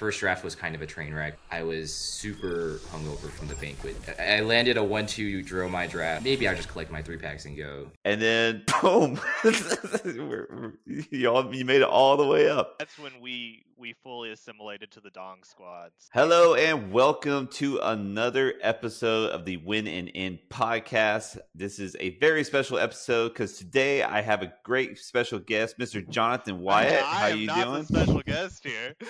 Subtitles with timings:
[0.00, 1.36] first draft was kind of a train wreck.
[1.50, 3.94] I was super hungover from the banquet.
[4.18, 6.24] I I landed a one-two draw my draft.
[6.24, 7.90] Maybe I just collect my three packs and go.
[8.06, 10.72] And then boom, We're- we're-
[11.10, 12.78] you all you made it all the way up.
[12.78, 16.08] That's when we we fully assimilated to the Dong squads.
[16.14, 21.36] Hello and welcome to another episode of the Win and In podcast.
[21.54, 26.06] This is a very special episode because today I have a great special guest, Mr.
[26.08, 27.02] Jonathan Wyatt.
[27.02, 27.80] I How am you not doing?
[27.82, 28.94] the special guest here.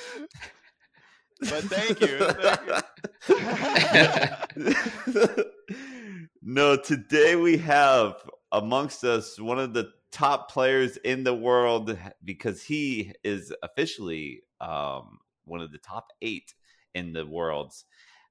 [1.41, 2.19] but thank you.
[3.23, 5.45] Thank you.
[6.43, 8.17] no, today we have
[8.53, 15.19] amongst us one of the top players in the world because he is officially um,
[15.45, 16.55] one of the top eight
[16.95, 17.85] in the worlds.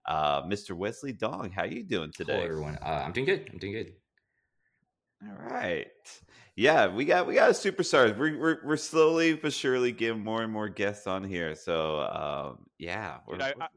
[0.06, 0.72] Uh, Mr.
[0.72, 2.46] Wesley Dong, how are you doing Hello, today?
[2.46, 2.78] everyone.
[2.82, 3.50] Uh, I'm doing good.
[3.52, 3.94] I'm doing good.
[5.24, 5.88] All right.
[6.56, 8.18] Yeah, we got we got a superstars.
[8.18, 11.56] We're we're, we're slowly but surely getting more and more guests on here.
[11.56, 13.68] So um, yeah, we're, Dude, I- we're- I-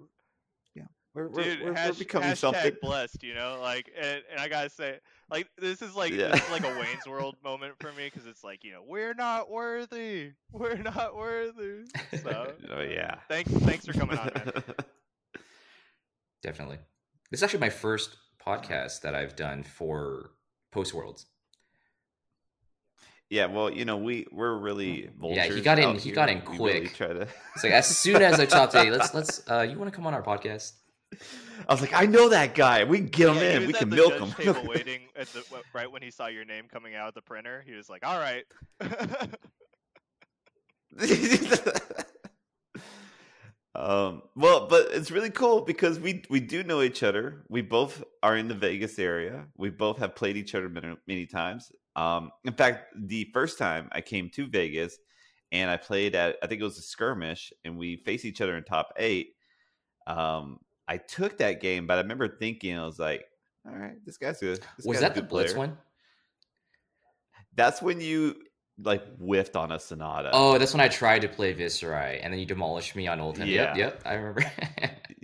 [0.74, 0.82] yeah,
[1.14, 2.72] we're we're, Dude, we're, hash- we're becoming hashtag something.
[2.82, 4.98] blessed, you know, like, and, and I gotta say,
[5.30, 6.28] like, this is like, Yeah.
[6.28, 9.14] this is like a Wayne's World moment for me because it's like, you know, we're
[9.14, 11.84] not worthy, we're not worthy.
[12.22, 13.16] So, Oh yeah.
[13.28, 14.62] thanks, thanks for coming on, man.
[16.42, 16.78] Definitely.
[17.30, 20.32] This is actually my first podcast that I've done for
[20.72, 21.26] Post Worlds.
[23.32, 26.14] Yeah, well, you know, we we're really Yeah, he got in- he here.
[26.14, 26.94] got in We really quick.
[26.94, 27.22] try to.
[27.54, 29.42] It's like as soon as I chopped a, let's let's.
[29.50, 30.72] Uh, you want to come on our podcast?
[31.66, 32.84] I was like, I know that guy.
[32.84, 33.66] We can get him Yeah, he in.
[33.68, 34.54] We can the milk judge him.
[34.54, 37.64] Table waiting at the right when he saw your name coming out of the printer.
[37.66, 38.44] He was like, "All right."
[43.74, 47.44] um, well, but it's really cool because we we do know each other.
[47.48, 49.46] We both are in the Vegas area.
[49.56, 51.72] We both have played each other many, many times.
[51.96, 54.98] Um, in fact, the first time I came to Vegas
[55.50, 58.56] and I played at I think it was a skirmish, and we faced each other
[58.56, 59.34] in top eight.
[60.06, 63.24] Um, I took that game, but I remember thinking I was like,
[63.66, 65.78] "All right, this guy's good." This Was guy's that the Blitz player." one?
[67.54, 68.36] That's when you
[68.78, 70.30] like whiffed on a Sonata.
[70.32, 73.46] Oh, that's when I tried to play Viserai, and then you demolished me on Oldhim.
[73.46, 73.74] Yeah.
[73.74, 74.44] Yep, yep, I remember.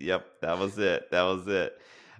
[0.00, 1.10] Yep, that was it.
[1.10, 1.76] That was it.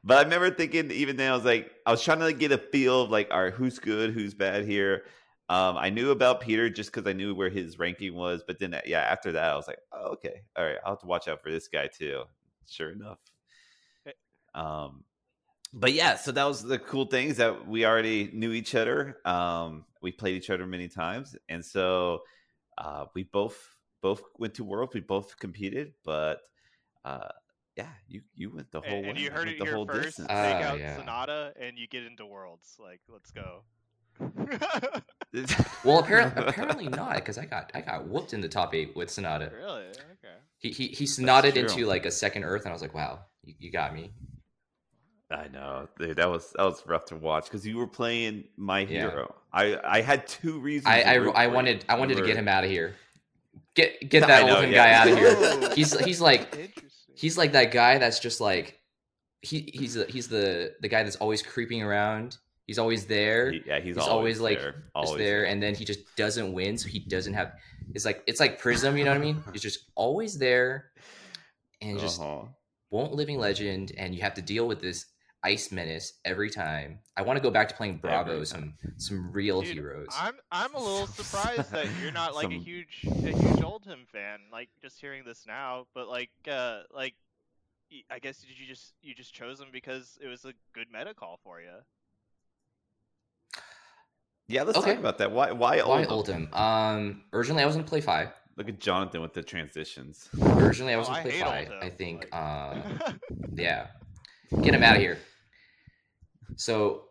[0.09, 2.51] But I remember thinking, even then, I was like, I was trying to like, get
[2.51, 5.03] a feel of like, all right, who's good, who's bad here.
[5.51, 8.43] Um, I knew about Peter just because I knew where his ranking was.
[8.47, 11.07] But then, yeah, after that, I was like, oh, okay, all right, I'll have to
[11.07, 12.23] watch out for this guy too.
[12.67, 13.19] Sure enough.
[14.07, 14.13] Eh.
[14.55, 15.05] Um,
[15.75, 19.19] but yeah, so that was the cool thing is that we already knew each other.
[19.27, 22.21] Um, we played each other many times, and so
[22.79, 24.95] uh, we both both went to Worlds.
[24.95, 26.39] We both competed, but
[27.05, 27.29] uh,
[27.78, 29.09] yeah, you you went the whole and, way.
[29.11, 30.03] and you heard went it the here whole first.
[30.05, 30.28] distance.
[30.28, 30.97] Take Ah, out yeah.
[30.97, 32.77] Sonata, and you get into Worlds.
[32.78, 33.62] Like, let's go.
[35.84, 39.11] well, apparently, apparently not, because I got I got whooped in the top eight with
[39.11, 39.50] Sonata.
[39.55, 39.84] really?
[39.84, 40.34] Okay.
[40.59, 43.55] He he he snotted into like a second Earth, and I was like, wow, you,
[43.59, 44.10] you got me.
[45.31, 48.81] I know, dude, that was that was rough to watch because you were playing my
[48.81, 49.10] Yeah.
[49.10, 49.34] hero.
[49.53, 50.87] I I had two reasons.
[50.93, 51.15] I I,
[51.45, 52.97] I wanted I wanted to get him out of here.
[53.75, 54.77] Get get I that know, Oldhim yeah.
[54.77, 55.19] guy out of
[55.62, 55.71] here.
[55.77, 56.88] He's he's like Interesting.
[57.19, 58.81] He's like that guy that's just like
[59.43, 62.37] he he's the he's the the guy that's always creeping around.
[62.67, 63.51] He's always there.
[63.53, 66.53] He- yeah, he's, he's always, like, there, just always there, and then he just doesn't
[66.53, 67.53] win, so he doesn't have.
[67.95, 69.43] It's like it's like Prism, you know what I mean?
[69.53, 70.91] He's just always there,
[71.81, 72.45] and just Uh-huh.
[72.91, 75.07] won't living legend, and you have to deal with this
[75.44, 76.99] ice menace every time.
[77.16, 80.09] I want to go back to playing Bravo, Every some some real Dude, heroes.
[80.12, 84.41] I'm I'm a little surprised that you're not like a huge a huge Oldhim fan.
[84.53, 87.15] Like just hearing this now, but like uh like
[87.91, 90.88] y- I guess did you just you just chose him because it was a good
[90.93, 91.71] meta call for you.
[94.48, 94.93] Yeah, let's Okay.
[94.93, 95.31] talk about that.
[95.31, 96.50] Why why Why Oldhim?
[96.50, 96.56] Oldhim?
[96.59, 98.31] Um, originally I was gonna play five.
[98.56, 100.28] Look at Jonathan with the transitions.
[100.43, 101.69] Originally I Oh, was gonna I play hate five.
[101.69, 102.27] Oldhim, I think.
[102.32, 103.21] like- Um,
[103.54, 103.87] yeah,
[104.62, 105.19] get him out of here.
[106.56, 107.04] So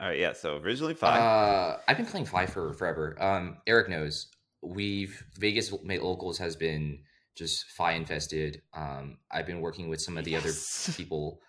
[0.00, 0.32] All right, yeah.
[0.32, 1.20] So originally five.
[1.20, 3.16] Uh, I've been playing five for forever.
[3.22, 4.28] Um, Eric knows
[4.62, 7.00] we've Vegas locals has been
[7.36, 8.62] just fi infested.
[8.74, 10.88] Um, I've been working with some of the Yes.
[10.88, 11.40] other people,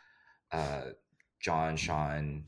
[0.52, 0.82] uh,
[1.40, 2.46] John, Sean,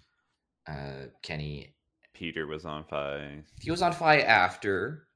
[0.68, 1.74] uh, Kenny.
[2.14, 3.46] Peter was on five.
[3.62, 5.08] He was on fi after.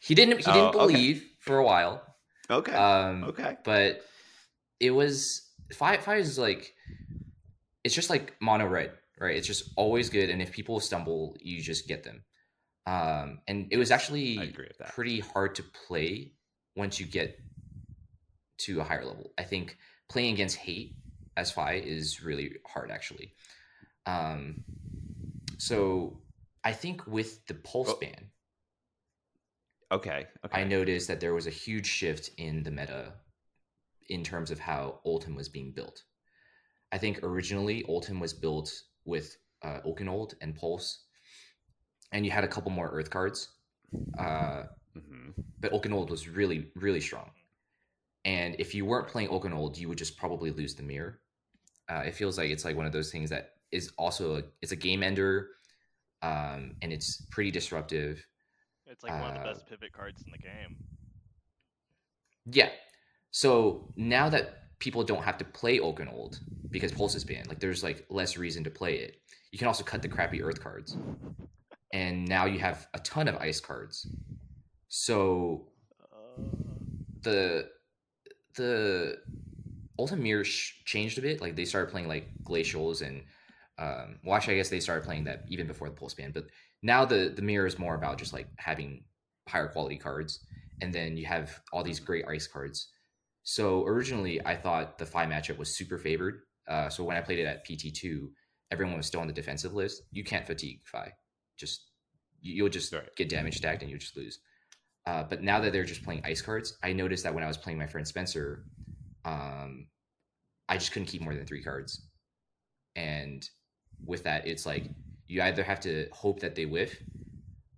[0.00, 0.38] He didn't.
[0.38, 0.78] He Oh, didn't okay.
[0.78, 2.02] believe for a while.
[2.48, 2.72] Okay.
[2.72, 3.56] Um, okay.
[3.64, 4.02] but
[4.78, 6.02] it was five.
[6.02, 6.74] Five is like
[7.84, 9.36] it's just like mono red, right?
[9.36, 12.22] It's just always good, and if people stumble, you just get them.
[12.86, 14.94] Um, and it was actually agree with that.
[14.94, 16.32] pretty hard to play
[16.76, 17.38] once you get
[18.58, 19.32] to a higher level.
[19.38, 19.76] I think
[20.08, 20.94] playing against hate
[21.36, 23.32] as Fai is really hard, actually.
[24.06, 24.64] Um,
[25.58, 26.20] so
[26.64, 27.98] I think with the pulse Oh.
[28.00, 28.30] ban,
[29.92, 30.26] Okay.
[30.44, 30.60] Okay.
[30.60, 33.12] I noticed that there was a huge shift in the meta
[34.10, 36.04] in terms of how Oldhim was being built.
[36.92, 38.72] I think originally Oldhim was built
[39.04, 41.04] with uh, Oaken Old and Pulse,
[42.12, 43.48] and you had a couple more Earth cards.
[44.18, 44.64] Uh,
[44.94, 45.30] hmm
[45.60, 47.30] but Oaken Old was really, really strong.
[48.24, 51.20] And if you weren't playing Oaken Old, you would just probably lose the mirror.
[51.90, 54.72] Uh, it feels like it's like one of those things that is also a, it's
[54.72, 55.50] a game ender,
[56.22, 58.26] um, and it's pretty disruptive.
[58.86, 60.76] It's like one of the Uh, best pivot cards in the game.
[62.46, 62.70] Yeah.
[63.30, 66.40] So now that people don't have to play Oaken Old
[66.70, 69.16] because Pulse is banned, like there's like less reason to play it.
[69.52, 70.96] You can also cut the crappy Earth cards,
[71.92, 74.06] and now you have a ton of Ice cards.
[74.88, 75.68] So
[77.22, 77.68] the
[78.54, 79.18] the
[79.98, 81.40] Ultimate sh- changed a bit.
[81.40, 83.22] Like they started playing like glacials and
[83.78, 86.32] um, well, actually, I guess they started playing that even before the pulse ban.
[86.32, 86.46] But
[86.82, 89.04] now the the mirror is more about just like having
[89.48, 90.40] higher quality cards,
[90.82, 92.88] and then you have all these great ice cards.
[93.50, 96.42] So originally, I thought the Fai matchup was super favored.
[96.68, 98.30] Uh, so when I played it at PT two,
[98.70, 100.02] everyone was still on the defensive list.
[100.12, 101.12] You can't fatigue Fai.
[101.56, 101.90] Just
[102.40, 103.12] you- you'll just Right.
[103.16, 104.38] get damage stacked and you just lose.
[105.04, 107.56] Uh, but now that they're just playing ice cards, I noticed that when I was
[107.58, 108.64] playing my friend Spencer,
[109.24, 109.90] um,
[110.68, 112.08] I just couldn't keep more than three cards.
[112.94, 113.42] And
[114.04, 114.84] with that, it's like
[115.26, 117.02] you either have to hope that they whiff,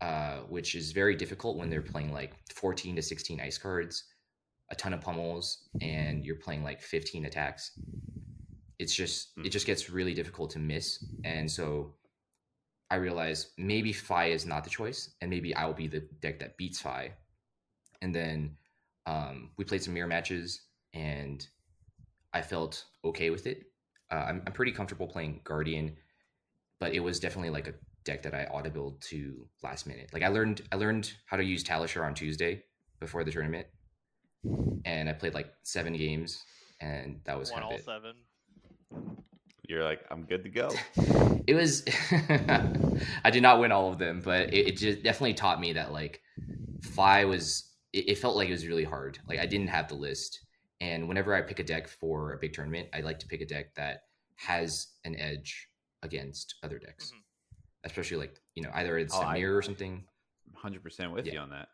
[0.02, 4.11] uh, which is very difficult when they're playing like 14 to 16 ice cards,
[4.72, 7.78] a ton of pummels, and you're playing like 15 attacks.
[8.78, 11.04] It's just it just gets really difficult to miss.
[11.24, 11.94] And so
[12.90, 16.40] I realized maybe Fai is not the choice, and maybe I will be the deck
[16.40, 17.12] that beats Fai.
[18.00, 18.56] And then
[19.06, 20.62] um, we played some mirror matches,
[20.94, 21.46] and
[22.32, 23.66] I felt okay with it.
[24.10, 25.96] Uh, I'm, I'm pretty comfortable playing Guardian,
[26.80, 27.74] but it was definitely like a
[28.04, 30.10] deck that I build to last minute.
[30.12, 32.62] Like I learned I learned how to use Talishar on Tuesday
[33.00, 33.66] before the tournament,
[34.84, 36.42] and I played like seven games,
[36.80, 37.84] and that was won kind all of it.
[37.84, 38.14] seven.
[39.68, 40.70] You're like, I'm good to go.
[41.46, 41.82] it was
[43.24, 45.90] i did not win all of them but it, it just definitely taught me that
[45.92, 46.20] like
[46.82, 49.94] fi was it, it felt like it was really hard like i didn't have the
[49.94, 50.38] list
[50.80, 53.44] and whenever i pick a deck for a big tournament i like to pick a
[53.44, 54.04] deck that
[54.36, 55.66] has an edge
[56.04, 57.18] against other decks Mhm.
[57.86, 60.04] especially like you know either it's Oh, a I- mirror or something
[60.54, 61.32] hundred percent with Yeah.
[61.32, 61.70] you on that.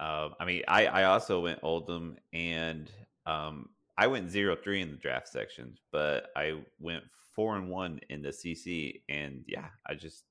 [0.00, 2.90] Um, I mean, I I also went Oldhim and
[3.26, 3.68] um,
[3.98, 7.04] I went zero three in the draft section, but I went
[7.34, 10.24] four and one in the CC, and yeah, I just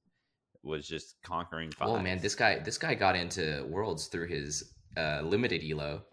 [0.63, 1.71] was just conquering.
[1.80, 6.04] oh man this guy this guy got into worlds through his uh limited elo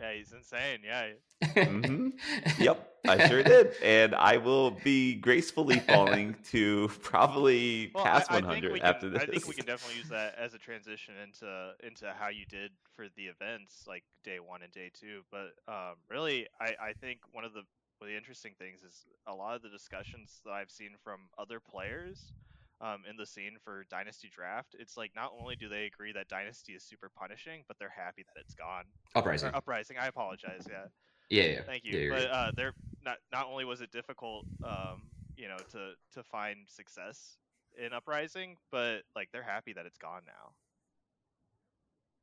[0.00, 0.78] Yeah, he's insane.
[0.84, 1.08] Yeah.
[1.42, 2.12] Mhm.
[2.58, 8.34] Yep, I sure did, and I will be gracefully falling to probably Well, past I,
[8.34, 9.22] I one hundred can, after this.
[9.22, 12.70] I think we can definitely use that as a transition into into how you did
[12.94, 15.22] for the events, like day one and day two.
[15.30, 17.62] But um, really, I, I think one of the
[17.98, 21.20] one of the interesting things is a lot of the discussions that I've seen from
[21.38, 22.32] other players
[22.80, 24.74] um, in the scene for Dynasty Draft.
[24.78, 28.24] It's like not only do they agree that Dynasty is super punishing, but they're happy
[28.34, 28.84] that it's gone.
[29.14, 29.96] uprising Or Uprising.
[30.00, 30.66] I apologize.
[30.68, 30.86] Yeah.
[31.30, 31.98] yeah yeah Thank you.
[31.98, 35.02] you're but uh, they're not not only was it difficult, um,
[35.36, 37.36] you know, to to find success
[37.82, 40.52] in Uprising, but like they're happy that it's gone now.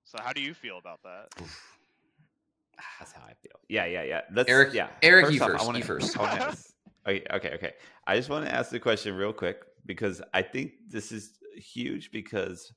[0.04, 1.28] So how do you feel about that?
[3.00, 3.60] That's how I feel.
[3.68, 4.22] Yeah, yeah, yeah.
[4.34, 4.88] Let's, Eric- yeah.
[5.02, 6.18] Eric, you off, first, I wanna, you first.
[6.20, 6.74] I wanna ask-
[7.08, 7.74] okay, okay, okay.
[8.08, 12.12] I just want to ask the question real quick because I think this is huge
[12.12, 12.74] because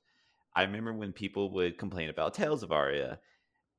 [0.55, 3.19] I remember when people would complain about Tales of Aria.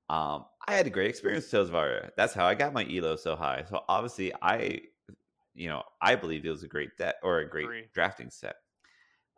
[0.08, 2.10] Um, I had a great experience with Tales of Aria.
[2.16, 3.64] That's how I got my elo so high.
[3.68, 4.80] So obviously, I,
[5.54, 7.84] you know, I believe it was a great deck or a great Agree.
[7.94, 8.56] drafting set.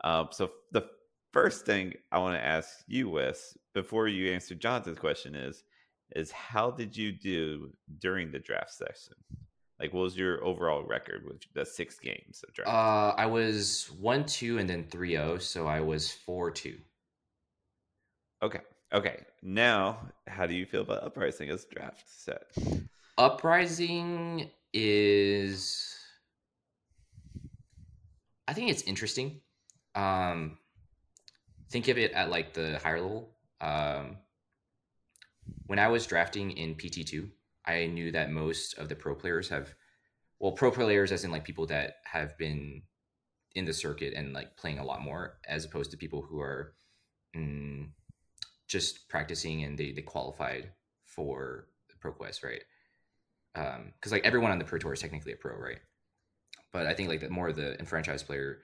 [0.05, 0.89] Um, so the
[1.33, 5.65] first thing I want to ask you, Wes, before you answer Jonathan's question is,
[6.15, 9.15] is how did you do during the draft session?
[9.79, 12.71] Like, what was your overall record with the six games of draft?
[12.71, 16.79] Uh, I was one two and then three zero, so I was four two.
[18.43, 18.61] okay,
[18.93, 19.25] okay.
[19.43, 22.43] Now, how do you feel about uprising as a draft set?
[23.19, 25.95] Uprising is,
[28.47, 29.41] I think it's interesting.
[29.95, 30.59] Um,
[31.71, 33.31] think of it at like the higher level.
[33.61, 34.19] Um,
[35.67, 37.31] when I was drafting in PT two,
[37.65, 39.75] I knew that most of the pro players have,
[40.39, 42.83] well, pro players as in like people that have been
[43.55, 46.75] in the circuit and like playing a lot more, as opposed to people who are
[47.35, 47.89] mm,
[48.69, 50.71] just practicing and they they qualified
[51.05, 52.63] for the pro quest, right?
[53.55, 55.81] Because like everyone on the pro tour is technically a pro, right?
[56.73, 58.61] But I think like the more of the enfranchised player,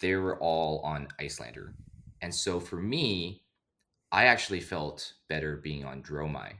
[0.00, 1.74] they were all on Iyslander,
[2.20, 3.44] and so for me,
[4.12, 6.52] I actually felt better being on Dromai.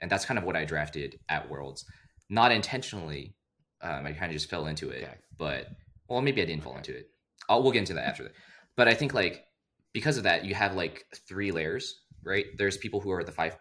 [0.00, 1.84] and that's kind of what I drafted at Worlds,
[2.28, 3.36] not intentionally.
[3.82, 5.14] Um, I kind of just fell into it, Okay.
[5.38, 5.68] but
[6.08, 6.78] well, maybe I didn't fall Okay.
[6.78, 7.10] into it.
[7.48, 8.32] I'll, we'll get into that after that.
[8.76, 9.44] But I think like
[9.92, 12.46] because of that, you have like three layers, right?
[12.56, 13.56] There's people who are the five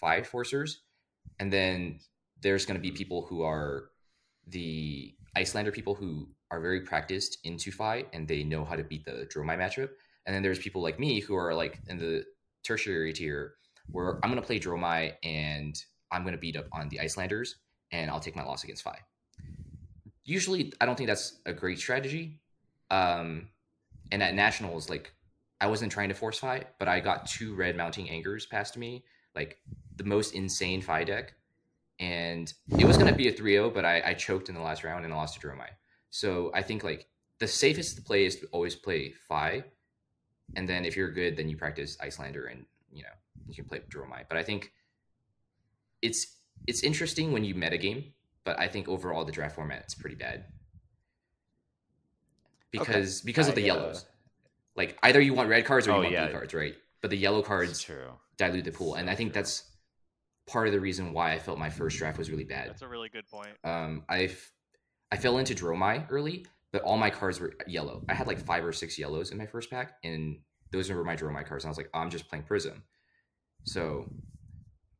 [0.00, 0.76] five forcers,
[1.38, 2.00] and then
[2.40, 3.90] there's going to be people who are
[4.46, 9.04] the Iyslander people who are very practiced into fight and they know how to beat
[9.04, 9.90] the Dromai matchup.
[10.26, 12.24] And then there's people like me who are like in the
[12.64, 13.54] tertiary tier
[13.90, 15.76] where I'm going to play Dromai and
[16.10, 17.54] I'm going to beat up on the Iyslanders
[17.92, 18.98] and I'll take my loss against Fai.
[20.24, 22.40] Usually, I don't think that's a great strategy.
[22.90, 23.48] Um,
[24.10, 25.12] and at nationals, like
[25.60, 29.04] I wasn't trying to force Fai, but I got two red mounting angers past me,
[29.34, 29.58] like
[29.96, 31.34] the most insane Fai deck.
[31.98, 34.60] And it was going to be a 3 0, but I, I choked in the
[34.60, 35.68] last round and I lost to Dromai.
[36.10, 39.64] So I think like the safest to play is to always play Fai.
[40.54, 43.08] And then if you're good, then you practice Iyslander and, you know,
[43.48, 44.24] you can play Dromai.
[44.28, 44.72] But I think
[46.02, 46.36] it's
[46.66, 48.12] it's interesting when you metagame,
[48.44, 50.44] but I think overall the draft format is pretty bad.
[52.70, 54.06] Because because of the uh, yellows.
[54.78, 56.24] Like either you want red cards or you Oh, want yeah.
[56.26, 56.74] blue cards, right?
[57.02, 57.84] But the yellow cards
[58.38, 58.94] dilute the pool.
[58.94, 59.40] And I think true.
[59.42, 59.64] that's
[60.46, 62.68] part of the reason why I felt my first draft was really bad.
[62.70, 63.50] That's a really good point.
[63.64, 64.52] Um, I f-
[65.10, 68.04] I fell into Dromai early, but all my cards were yellow.
[68.08, 70.38] I had like five or six yellows in my first pack, and
[70.70, 71.64] those were my Dromai cards.
[71.64, 72.82] And I was like, I'm just playing Prism.
[73.64, 74.10] So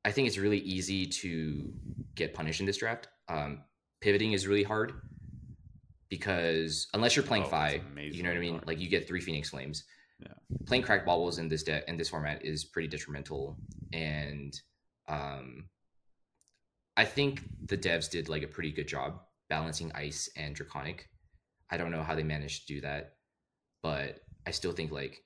[0.04, 1.73] I think it's really easy to
[2.14, 3.08] get punished in this draft.
[3.28, 3.62] Um,
[4.00, 4.92] pivoting is really hard
[6.08, 8.60] because unless you're playing Oh, it's Fai, you know what I mean.
[8.66, 9.84] Like you get three Phoenix Flames.
[10.20, 10.32] Yeah.
[10.66, 13.56] Playing crack baubles in this deck in this format is pretty detrimental,
[13.92, 14.58] and
[15.08, 15.68] um,
[16.96, 21.08] I think the devs did like a pretty good job balancing ice and draconic.
[21.70, 23.14] I don't know how they managed to do that,
[23.82, 25.22] but I still think like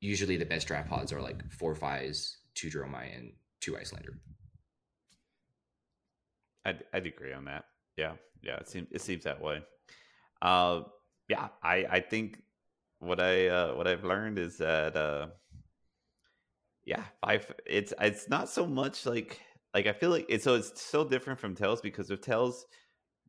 [0.00, 4.18] usually the best draft pods are like four fives, two Dromai, and two Iyslander.
[6.66, 7.64] I'd, I'd agree on that.
[7.96, 9.62] Yeah, yeah, it seems it seems that way.
[10.42, 10.82] Uh,
[11.28, 12.42] yeah, I I think
[12.98, 15.28] what I uh, what I've learned is that uh,
[16.84, 17.50] yeah, five.
[17.66, 19.40] It's it's not so much like
[19.74, 22.66] like I feel like it's so it's so different from Tails because with Tails,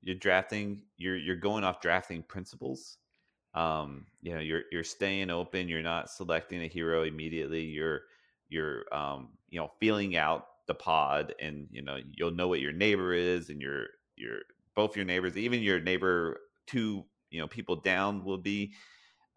[0.02, 2.98] you're drafting you're you're going off drafting principles.
[3.54, 5.70] Um, you know, you're you're staying open.
[5.70, 7.64] You're not selecting a hero immediately.
[7.64, 8.02] You're
[8.50, 12.72] you're um you know feeling out the pod and you know you'll know what your
[12.72, 14.40] neighbor is and your your
[14.76, 18.74] both your neighbors even your neighbor two you know people down will be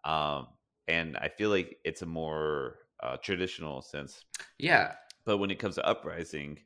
[0.03, 0.47] um
[0.87, 4.25] and i feel like it's a more uh, traditional sense.
[4.57, 4.93] Yeah,
[5.25, 6.59] but when it comes to uprising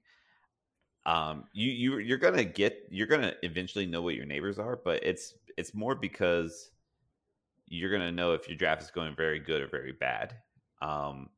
[1.06, 5.04] um you you you're gonna get you're gonna eventually know what your neighbors are but
[5.04, 6.72] it's it's more because
[7.68, 10.34] you're gonna know if your draft is going very good or very bad.
[10.82, 11.30] Um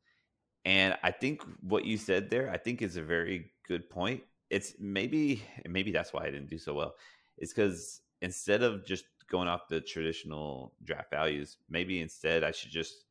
[0.66, 4.22] and i think what you said there i think is a very good point.
[4.52, 6.94] It's maybe maybe that's why i didn't do so well
[7.38, 12.72] it's because instead of just going off the traditional draft values maybe instead i should
[12.72, 13.06] just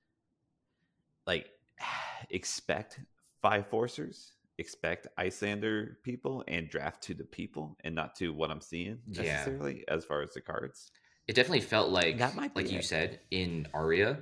[1.26, 1.50] like
[2.30, 3.00] expect
[3.42, 8.60] five forcers expect Iyslander people and draft to the people and not to what I'm
[8.60, 9.22] seeing Yeah.
[9.22, 10.90] necessarily as far as the cards.
[11.26, 14.20] it definitely felt like That might like you said in Aria,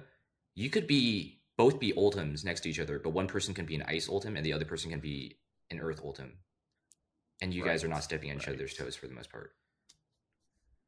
[0.55, 3.75] you could be both be ultims next to each other, but one person can be
[3.75, 5.37] an ice ultim and the other person can be
[5.71, 6.31] an earth ultim.
[7.43, 9.53] And you guys are not stepping on each other's toes for the most part.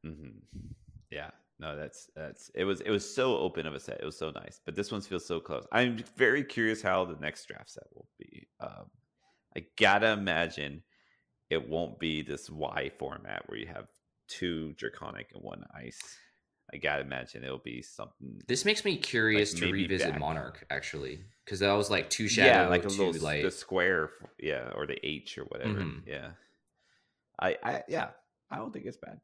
[0.05, 0.29] Hmm
[1.11, 3.99] Yeah, no, that's that's it was it was so open of a set.
[4.01, 5.65] It was so nice, but this one feels so close.
[5.71, 8.47] I'm very curious how the next draft set will be.
[8.59, 8.89] Um,
[9.57, 10.83] I gotta imagine
[11.49, 13.87] it won't be this Y format where you have
[14.27, 16.01] two draconic and one ice.
[16.73, 18.41] I gotta imagine it'll be something.
[18.47, 20.19] This makes me curious to revisit back.
[20.19, 23.43] Monarch actually, because that was like two shadow, yeah, like a little light.
[23.43, 24.09] the square,
[24.39, 25.79] yeah, or the H or whatever.
[25.79, 26.01] Mhm.
[26.07, 26.31] Yeah,
[27.39, 28.09] I, I, yeah,
[28.49, 29.19] I don't think it's bad.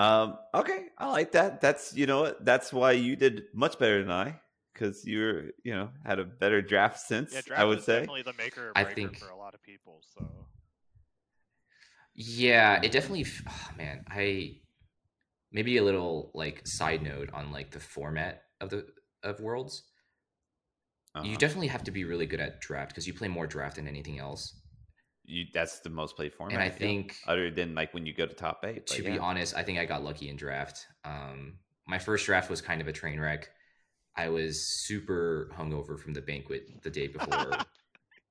[0.00, 1.60] Um, okay, I like that.
[1.60, 4.40] That's you know that's why you did much better than I
[4.72, 7.34] because you're you know had a better draft sense.
[7.34, 8.00] Yeah, draft I would is say.
[8.00, 10.02] definitely the maker or I think- for a lot of people.
[10.14, 10.22] So
[12.14, 13.26] Yeah, it definitely.
[13.48, 14.56] Oh, man, I
[15.52, 18.86] maybe a little like side note on like the format of the
[19.22, 19.82] of worlds.
[21.14, 21.38] You Uh-huh.
[21.38, 24.18] definitely have to be really good at draft because you play more draft than anything
[24.18, 24.59] else.
[25.30, 26.54] You, that's the most played format.
[26.54, 28.86] and I feel, think, other than like when you go to top eight.
[28.88, 30.86] to but be honest, I think I got lucky in draft.
[31.04, 31.54] Um,
[31.86, 33.48] my first draft was kind of a train wreck.
[34.16, 37.52] I was super hungover from the banquet the day before,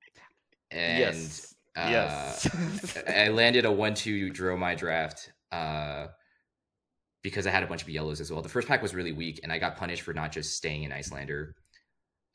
[0.70, 3.02] and yes, uh, yes.
[3.08, 6.08] I landed a one-two draw my draft uh,
[7.22, 8.42] because I had a bunch of yellows as well.
[8.42, 10.92] The first pack was really weak, and I got punished for not just staying in
[10.92, 11.54] Iyslander.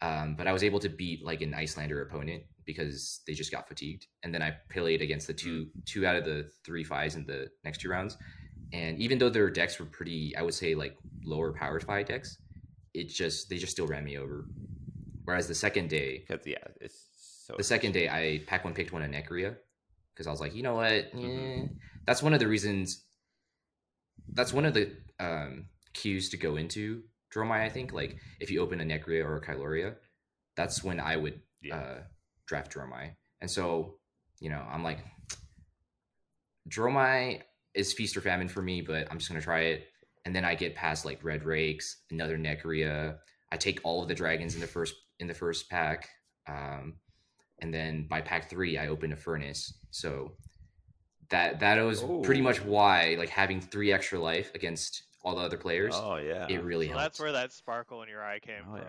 [0.02, 3.68] Um, but I was able to beat like an Iyslander opponent because they just got
[3.68, 4.08] fatigued.
[4.24, 7.50] And then I played against the two two out of the three fives in the
[7.64, 8.18] next two rounds.
[8.74, 12.38] And even though their decks were pretty, I would say like lower powered fi decks,
[12.94, 14.46] it just they just still ran me over.
[15.26, 17.08] Whereas the second day, Because yeah, it's
[17.48, 19.56] so the second day I pack one picked one a Nekria
[20.14, 21.12] because I was like, you know what?
[21.14, 21.64] Mhm.
[21.66, 21.68] Eh,
[22.06, 23.04] That's one of the reasons.
[24.34, 27.04] That's one of the um, cues to go into
[27.34, 27.62] Dromai.
[27.62, 29.96] I think like if you open a Nekria or a Kyloria,
[30.56, 31.76] that's when I would Yeah.
[31.78, 32.04] uh,
[32.48, 33.12] draft Dromai.
[33.42, 33.96] And so
[34.40, 35.00] you know I'm like,
[36.70, 37.42] Dromai
[37.74, 39.88] is feast or famine for me, but I'm just gonna try it.
[40.26, 43.18] And then I get past like Red Rakes, another Nekria.
[43.52, 46.10] I take all of the dragons in the first in the first pack.
[46.48, 46.96] Um,
[47.62, 50.34] and then by pack three i opened a furnace so
[51.30, 52.66] that that was pretty much Oh.
[52.70, 56.48] why like having three extra life against all the other players Oh yeah.
[56.50, 58.82] it really So helped that's where that sparkle in your eye came Oh, from.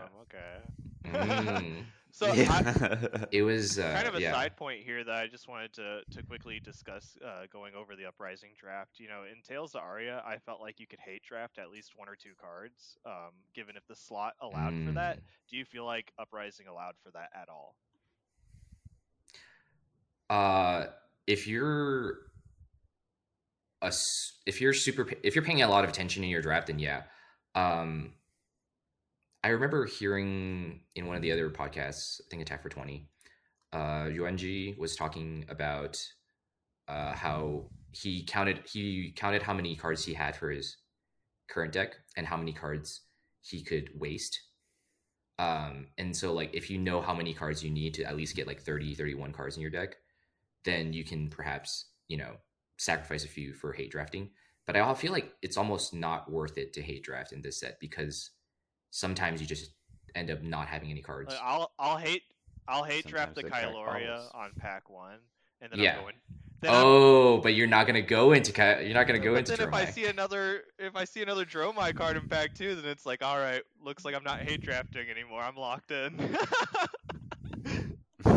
[1.04, 1.12] yeah.
[1.14, 1.64] Okay.
[1.64, 1.84] Mm.
[2.16, 4.32] so I, it was uh, kind of a yeah.
[4.32, 8.06] side point here that I just wanted to to quickly discuss uh, going over the
[8.06, 8.98] uprising draft.
[8.98, 11.92] You know, in Tales of Aria, I felt like you could hate draft at least
[11.94, 15.18] one or two cards, um, given if the slot allowed for that.
[15.18, 15.22] Mm.
[15.50, 17.76] Do you feel like uprising allowed for that at all?
[20.30, 20.86] uh
[21.26, 22.18] if you're
[23.82, 26.66] a s- if you're super if you're paying a lot of attention in your draft
[26.66, 27.02] then yeah
[27.54, 28.12] um
[29.46, 33.08] i remember hearing in one of the other podcasts i think attack for 20
[33.72, 36.00] uh yuanji was talking about
[36.88, 40.76] uh how he counted he counted how many cards he had for his
[41.48, 43.02] current deck and how many cards
[43.40, 44.40] he could waste.
[45.38, 48.36] Um and so like if you know how many cards you need to at least
[48.36, 49.96] get like 30 31 cards in your deck
[50.64, 52.36] then you can perhaps you know
[52.78, 54.30] sacrifice a few for hate drafting.
[54.66, 57.78] But i feel like it's almost not worth it to hate draft in this set
[57.80, 58.30] because
[58.90, 59.70] sometimes you just
[60.14, 62.22] end up not having any cards Like, I'll I'll hate
[62.68, 65.18] I'll hate draft the Sometimes they Kyloria on pack one,
[65.60, 65.96] and then Yeah.
[65.96, 66.14] I'm going.
[66.62, 69.40] Then I'm- oh but you're not gonna go into Ki- you're not gonna go but
[69.40, 72.74] into then if I see another if I see another Dromai card in pack two,
[72.74, 75.42] then it's like, all right, looks like I'm not hate drafting anymore.
[75.42, 76.36] I'm locked in.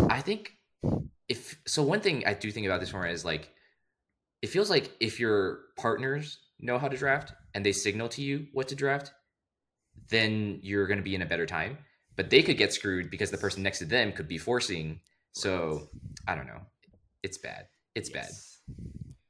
[0.09, 0.57] I think
[1.27, 3.49] if so, one thing I do think about this format is like
[4.41, 8.47] it feels like if your partners know how to draft and they signal to you
[8.53, 9.11] what to draft,
[10.09, 11.77] then you're going to be in a better time.
[12.15, 14.99] But they could get screwed because the person next to them could be forcing.
[15.31, 15.87] So
[16.27, 16.59] I don't know.
[17.23, 17.67] It's bad.
[17.95, 18.25] It's bad.
[18.27, 18.59] Yes.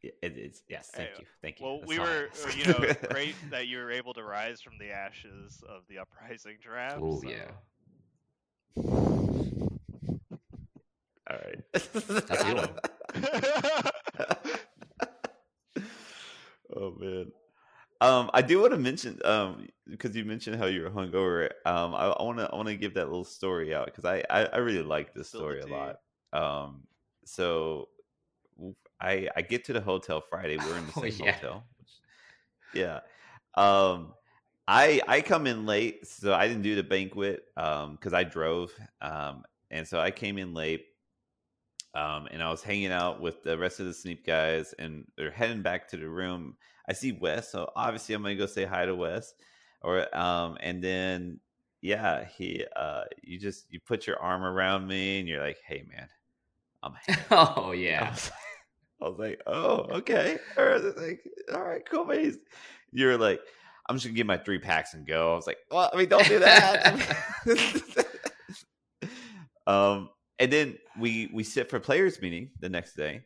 [0.01, 0.63] Yeah, It is.
[0.69, 0.89] Yes.
[0.93, 1.25] Thank Hey, you.
[1.41, 1.65] Thank you.
[1.65, 4.61] well, That's we all were, uh, you know, great that you were able to rise
[4.61, 6.99] from the ashes of the uprising draft.
[7.01, 7.51] Oh so- yeah.
[11.29, 11.61] All right.
[11.73, 12.69] That's the one.
[16.75, 17.31] oh man.
[18.01, 21.49] Um, I do want to mention um because you mentioned how you were hungover.
[21.65, 24.45] Um, I want to I want to give that little story out because I, I
[24.45, 25.97] I really like this Spill story a lot.
[26.31, 26.87] Um,
[27.25, 27.89] so
[28.99, 30.57] I I get to the hotel Friday.
[30.57, 31.35] We're in the Oh, same yeah.
[31.35, 31.63] hotel.
[31.77, 31.89] Which,
[32.73, 33.01] yeah.
[33.55, 34.13] Um,
[34.67, 38.71] I I come in late, so I didn't do the banquet um because I drove.
[39.01, 40.88] Um, and so I came in late.
[41.95, 45.31] Um, and I was hanging out with the rest of the Sneap guys, and they're
[45.31, 46.55] heading back to the room.
[46.87, 49.33] I see Wes, so obviously I'm gonna go say hi to Wes,
[49.81, 51.39] or um, and then
[51.81, 55.83] yeah, he uh, you just you put your arm around me, and you're like, hey
[55.89, 56.07] man,
[56.83, 56.93] I'm
[57.31, 58.15] oh yeah.
[59.01, 60.37] I was like, oh, okay.
[60.57, 61.21] All right, like,
[61.53, 62.37] all right, cool, man.
[62.91, 63.39] You're like,
[63.87, 65.31] I'm just gonna get my three packs and go.
[65.31, 68.07] I was like, well, I mean, don't do that.
[69.67, 73.21] um, and then we we sit for players meeting the next day.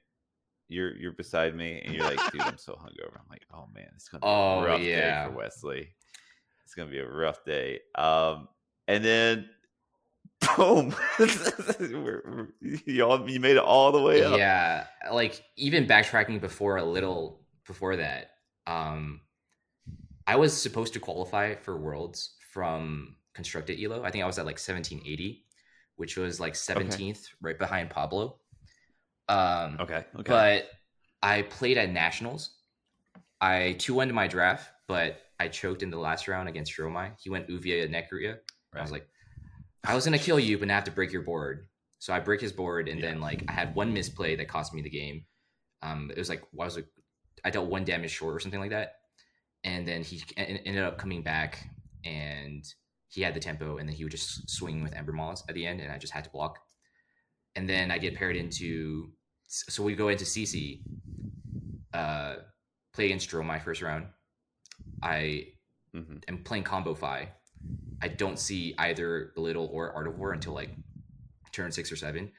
[0.69, 3.15] You're you're beside me, and you're like, dude, I'm so hungover.
[3.15, 5.25] I'm like, oh man, it's gonna be Oh, a rough yeah.
[5.25, 5.89] day for Wesley.
[6.65, 7.79] It's gonna be a rough day.
[7.95, 8.47] Um,
[8.88, 9.49] and then.
[10.57, 10.93] Boom!
[11.19, 12.47] We're- we're-
[12.86, 14.38] you all you made it all the way up.
[14.38, 18.31] yeah like even backtracking before a little before that
[18.67, 19.21] um
[20.27, 24.45] i was supposed to qualify for worlds from constructed elo i think i was at
[24.45, 25.45] like 1780
[25.95, 28.38] which was like 17th right behind pablo
[29.29, 30.03] um Okay.
[30.19, 30.23] Okay.
[30.32, 30.69] but
[31.21, 32.51] i played at nationals
[33.41, 37.12] i 2-1 my draft but i choked in the last round against Dromai.
[37.21, 38.38] he went Ouvia Nekria
[38.75, 39.08] i was like
[39.86, 41.67] i was gonna kill you but i have to break your board
[41.99, 43.12] so I break his board, and Yeah.
[43.12, 45.23] then like I had one misplay that cost me the game.
[45.82, 46.86] Um, it was like what was it?
[47.45, 48.95] I dealt one damage short or something like that,
[49.63, 51.65] and then he ended up coming back,
[52.03, 52.62] and
[53.13, 55.65] he had the tempo, and then he would just swing with Ember Moss at the
[55.67, 56.58] end, and I just had to block.
[57.56, 59.12] And then I get paired into,
[59.47, 60.82] so we go into CC,
[61.93, 62.38] uh,
[62.93, 64.08] play against Dro my first round.
[65.04, 65.54] I
[65.93, 66.23] Mhm.
[66.28, 67.32] am playing combo fi.
[68.02, 70.71] I don't see either belittle or art of war until like
[71.52, 72.32] turn six or seven,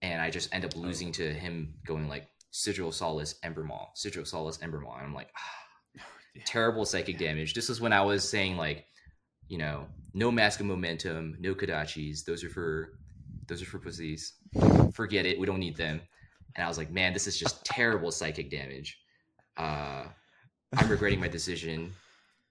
[0.00, 4.24] and I just end up losing to him going like Sigil Solace Ember Maw, Sigil
[4.24, 4.96] Solace Ember Maw.
[4.96, 6.00] And I'm like, ah,
[6.34, 6.42] Yeah.
[6.46, 7.52] terrible psychic damage.
[7.52, 8.86] This is when I was saying like,
[9.48, 12.24] you know, no mask of momentum, no kodachis.
[12.24, 12.98] Those are for
[13.46, 14.34] those are for pussies.
[14.92, 15.38] Forget it.
[15.38, 16.00] We don't need them.
[16.56, 18.98] And I was like, man, this is just terrible psychic damage.
[19.56, 20.04] Uh,
[20.76, 21.92] I'm regretting my decision.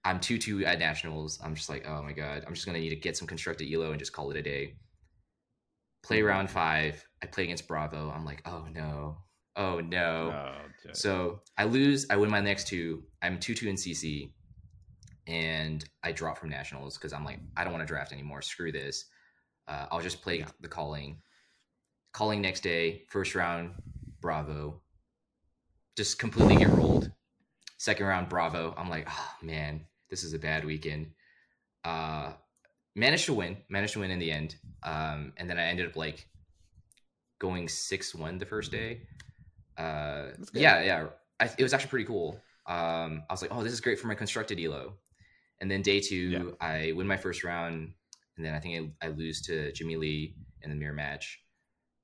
[0.04, 1.40] I'm 2 2 at Nationals.
[1.42, 2.44] I'm just like, oh my God.
[2.46, 4.42] I'm just going to need to get some constructed ELO and just call it a
[4.42, 4.74] day.
[6.02, 7.02] Play round five.
[7.22, 8.12] I play against Bravo.
[8.14, 9.16] I'm like, oh no.
[9.56, 10.34] Oh no.
[10.34, 12.06] Oh, So I lose.
[12.10, 13.04] I win my next two.
[13.22, 14.30] I'm 2 2 in CC.
[15.26, 18.42] And I drop from Nationals because I'm like, I don't want to draft anymore.
[18.42, 19.06] Screw this.
[19.66, 20.48] Uh, I'll just play Yeah.
[20.60, 21.22] the calling.
[22.12, 23.72] Calling next day, first round,
[24.20, 24.80] Bravo.
[25.96, 27.10] Just completely get rolled.
[27.78, 28.74] Second round, Bravo.
[28.76, 31.12] I'm like, oh man, this is a bad weekend.
[31.84, 32.32] Uh,
[32.94, 33.56] managed to win.
[33.68, 34.56] Managed to win in the end.
[34.82, 36.28] Um, and then I ended up like
[37.38, 39.02] going six one the first day.
[39.76, 41.06] Uh, yeah, yeah.
[41.40, 42.40] I, it was actually pretty cool.
[42.66, 44.94] Um, I was like, oh, this is great for my constructed elo.
[45.60, 46.44] And then day two, Yeah.
[46.60, 47.92] I win my first round,
[48.36, 51.40] and then I think I, I lose to Jimmy Lee in the mirror match.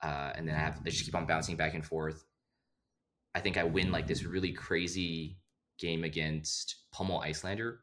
[0.02, 2.24] Uh, and then I have I just keep on bouncing back and forth.
[3.34, 5.38] I think I win like this really crazy
[5.78, 7.78] game against Pummel Iyslander.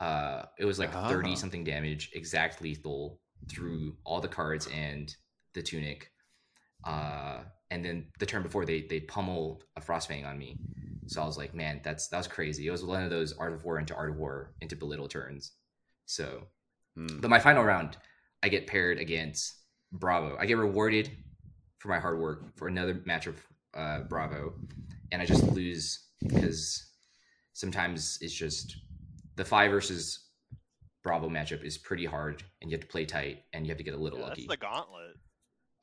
[0.00, 1.08] Uh, it was like Ah.
[1.08, 5.14] 30 something damage, exact lethal through all the cards and
[5.54, 6.10] the tunic.
[6.84, 7.42] Uh,
[7.72, 10.54] and then the turn before they they pummeled a frostfang on me.
[11.06, 12.66] So I was like, man, that's that was crazy.
[12.66, 15.52] It was one of those art of war into art of war into belittle turns.
[16.06, 16.44] So
[16.94, 17.20] Hmm.
[17.20, 17.96] but my final round,
[18.42, 19.54] I get paired against
[19.92, 20.36] Bravo.
[20.38, 21.10] I get rewarded
[21.78, 23.36] for my hard work for another match of
[23.74, 24.52] uh, Bravo,
[25.10, 26.84] and I just lose because
[27.54, 28.76] sometimes it's just
[29.36, 30.28] the five versus
[31.02, 33.84] Bravo matchup is pretty hard, and you have to play tight, and you have to
[33.84, 34.46] get a little Yeah, lucky.
[34.46, 35.16] that's the gauntlet.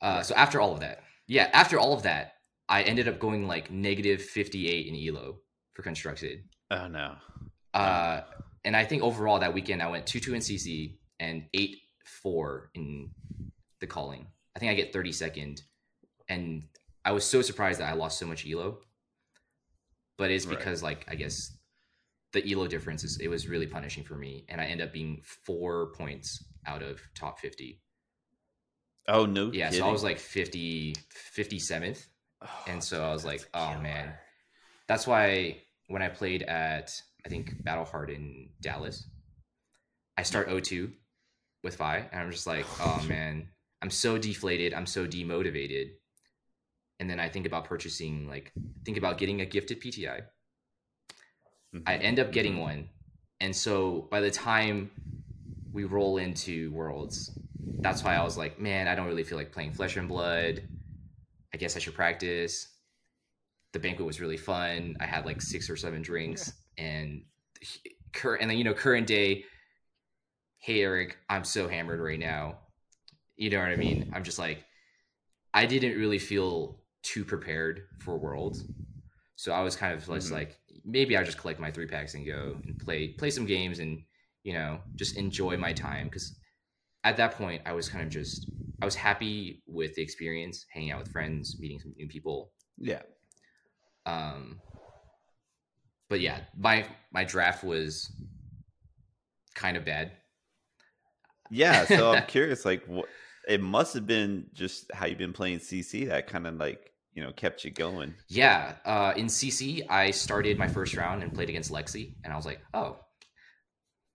[0.01, 2.33] Uh, so after all of that, yeah, after all of that,
[2.67, 5.37] I ended up going like negative fifty eight in Elo
[5.73, 6.43] for constructed.
[6.71, 7.15] Oh no.
[7.73, 8.21] Uh,
[8.65, 12.71] and I think overall that weekend I went two two in CC and eight four
[12.73, 13.11] in
[13.79, 14.25] the calling.
[14.55, 15.61] I think I get thirty second,
[16.27, 16.63] and
[17.05, 18.79] I was so surprised that I lost so much elo.
[20.17, 20.57] But it's Right.
[20.57, 21.55] because like I guess
[22.33, 25.21] the elo difference is it was really punishing for me, and I end up being
[25.45, 27.81] four points out of top fifty.
[29.09, 29.51] Oh no.
[29.51, 30.95] Yeah, so I was like 50,
[31.33, 32.05] 57th.
[32.41, 34.13] Oh, and so I was like, oh man.
[34.87, 39.07] That's why when I played at I think Battle Hard in Dallas,
[40.17, 40.91] I start 0-2
[41.63, 43.49] with Fai, and I'm just like, oh man,
[43.81, 45.91] I'm so deflated, I'm so demotivated.
[46.99, 48.51] And then I think about purchasing, like,
[48.85, 50.21] think about getting a gifted PTI.
[51.85, 52.03] I Mhm.
[52.03, 52.89] end up getting one,
[53.41, 54.91] and so by the time
[55.71, 57.37] we roll into Worlds,
[57.81, 60.63] that's why I was like, man, I don't really feel like playing Flesh and Blood.
[61.53, 62.67] I guess I should practice.
[63.73, 64.97] The banquet was really fun.
[64.99, 67.23] I had like six or seven drinks, and
[68.13, 69.45] current and then you know current day.
[70.59, 72.59] Hey Eric, I'm so hammered right now.
[73.37, 74.09] You know what I mean?
[74.13, 74.65] I'm just like,
[75.53, 78.65] I didn't really feel too prepared for Worlds,
[79.35, 80.31] so I was kind of just Mhm.
[80.31, 83.79] like, maybe I just collect my three packs and go and play play some games
[83.79, 84.03] and
[84.43, 86.38] you know just enjoy my time because
[87.03, 88.49] at that point I was kind of just
[88.81, 92.51] I was happy with the experience, hanging out with friends, meeting some new people.
[92.77, 93.01] Yeah.
[94.05, 94.59] Um,
[96.09, 98.11] but yeah, my my draft was
[99.53, 100.13] kind of bad.
[101.49, 101.85] Yeah.
[101.85, 103.07] So I'm curious, like, what?
[103.47, 107.23] It must have been just how you've been playing CC that kind of like you
[107.23, 108.13] know kept you going.
[108.29, 112.35] Yeah, uh, in CC, I started my first round and played against Lexi, and I
[112.35, 112.97] was like, oh,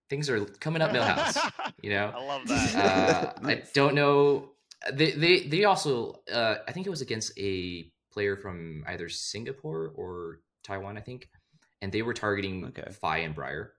[0.09, 1.37] things are coming up Millhouse.
[1.81, 2.75] You know, I love that.
[2.75, 4.49] uh, I don't know.
[4.91, 9.91] They they they also uh, I think it was against a player from either Singapore
[9.95, 11.29] or Taiwan, I think,
[11.81, 12.91] and they were targeting Okay.
[12.91, 13.73] Fai and Briar.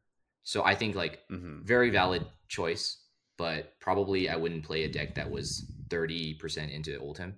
[0.44, 2.98] So I think like hmm very valid choice,
[3.38, 7.34] but probably I wouldn't play a deck that was thirty percent into Oldhim.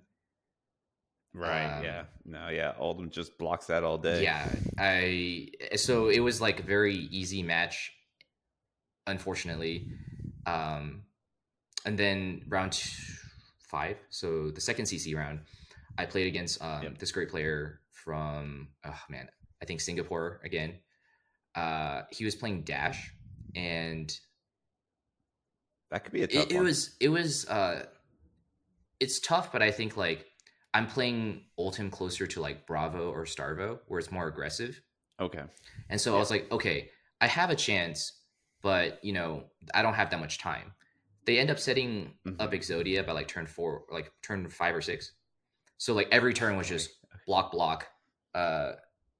[1.33, 1.77] Right.
[1.77, 2.03] Um, yeah.
[2.25, 2.49] No.
[2.49, 2.73] Yeah.
[2.79, 4.23] Oldhim just blocks that all day.
[4.23, 4.47] Yeah,
[4.77, 7.91] I so it was like a very easy match,
[9.09, 9.87] unfortunately.
[10.45, 11.03] Um,
[11.85, 12.73] and then round
[13.59, 15.41] five, so the second CC round,
[15.97, 16.97] I played against um, Yep.
[16.97, 19.27] this great player from oh man,
[19.61, 20.75] I think Singapore again.
[21.55, 23.11] Uh, he was playing Dash,
[23.55, 24.11] and
[25.91, 27.85] That could be a tough it, it was it was uh,
[28.99, 30.25] it's tough, but I think like
[30.73, 34.79] I'm playing Ultim closer to like Bravo or Starvo, where it's more aggressive.
[35.19, 35.43] okay.
[35.89, 36.89] And so I was like, okay,
[37.21, 38.18] I have a chance,
[38.61, 39.43] but you know,
[39.73, 40.73] I don't have that much time.
[41.25, 42.41] They end up setting Mhm.
[42.41, 45.11] up Exodia by like turn four, like turn five or six.
[45.77, 46.91] So like every turn was just
[47.25, 47.87] block, block,
[48.35, 48.73] uh,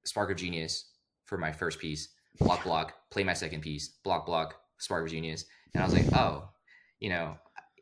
[0.04, 0.92] Spark of Genius
[1.26, 5.46] for my first piece, block, block, play my second piece, block, block, Spark of Genius,
[5.74, 6.50] and I was like, oh,
[7.00, 7.38] you know,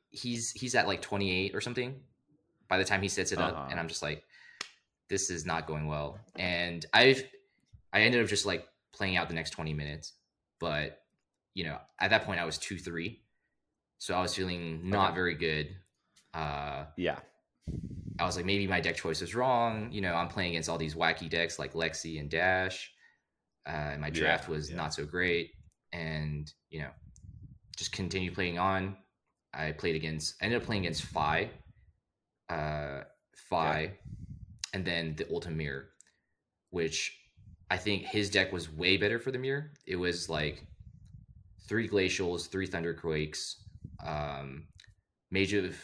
[0.10, 2.00] he's he's at like 28 or something
[2.68, 3.68] by the time he sets it up, Uh-huh.
[3.72, 4.26] and I'm just like,
[5.10, 7.24] this is not going well, and I've
[7.94, 10.14] I ended up just like playing out the next 20 minutes,
[10.60, 11.02] but
[11.58, 13.24] you know, at that point I was two three,
[13.98, 15.16] so I was feeling not Okay.
[15.16, 15.76] very good.
[16.32, 17.20] Uh, Yeah.
[18.20, 19.92] I was like, maybe my deck choice was wrong.
[19.92, 22.92] You know, I'm playing against all these wacky decks like Lexi and Dash.
[23.68, 24.76] Uh, and my draft Yeah, was yeah.
[24.78, 25.52] not so great.
[25.94, 26.92] And, you know,
[27.76, 28.96] just continue playing on.
[29.54, 31.50] I played against, I ended up playing against Fai,
[32.50, 33.02] uh,
[33.50, 33.98] Fai,
[34.74, 35.90] and then the Ultimate Mirror,
[36.70, 37.18] which
[37.72, 39.72] I think his deck was way better for the Mirror.
[39.88, 40.66] It was like
[41.68, 43.56] three Glacials, three Thunderquakes,
[44.06, 44.68] um,
[45.32, 45.76] Mage of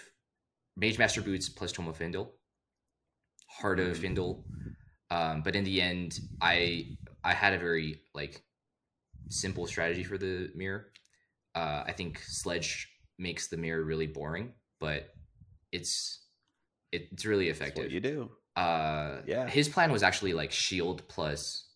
[0.78, 2.32] Mage Master Boots plus Toma Fyendal,
[3.48, 4.02] Heart of Mhm.
[4.16, 4.44] Fyendal.
[5.12, 8.44] Um, but in the end, I I had a very like
[9.30, 10.92] simple strategy for the mirror.
[11.56, 15.14] Uh, I think Sledge makes the mirror really boring, but
[15.72, 16.20] it's
[16.92, 17.86] it's really effective.
[17.86, 18.32] what you do.
[18.56, 19.48] Uh, Yeah.
[19.50, 21.70] His plan was actually like shield plus,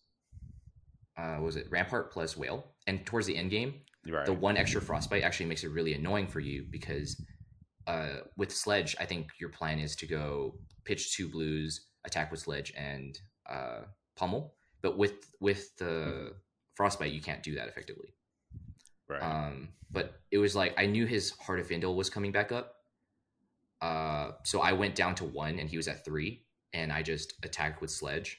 [1.16, 4.26] uh, was it rampart plus whale, and towards the end game, Right.
[4.26, 7.20] the one extra frostbite actually makes it really annoying for you because
[7.88, 12.40] uh, with sledge, I think your plan is to go pitch two blues, attack with
[12.40, 13.18] sledge, and
[13.48, 13.80] uh,
[14.16, 14.54] pummel.
[14.82, 16.32] But with with the
[16.74, 18.14] frostbite, you can't do that effectively.
[19.08, 19.22] right.
[19.22, 22.74] Um, but it was like I knew his Heart of Fyendal was coming back up.
[23.80, 26.44] Uh, so I went down to one and he was at three,
[26.74, 28.38] and I just attacked with Sledge,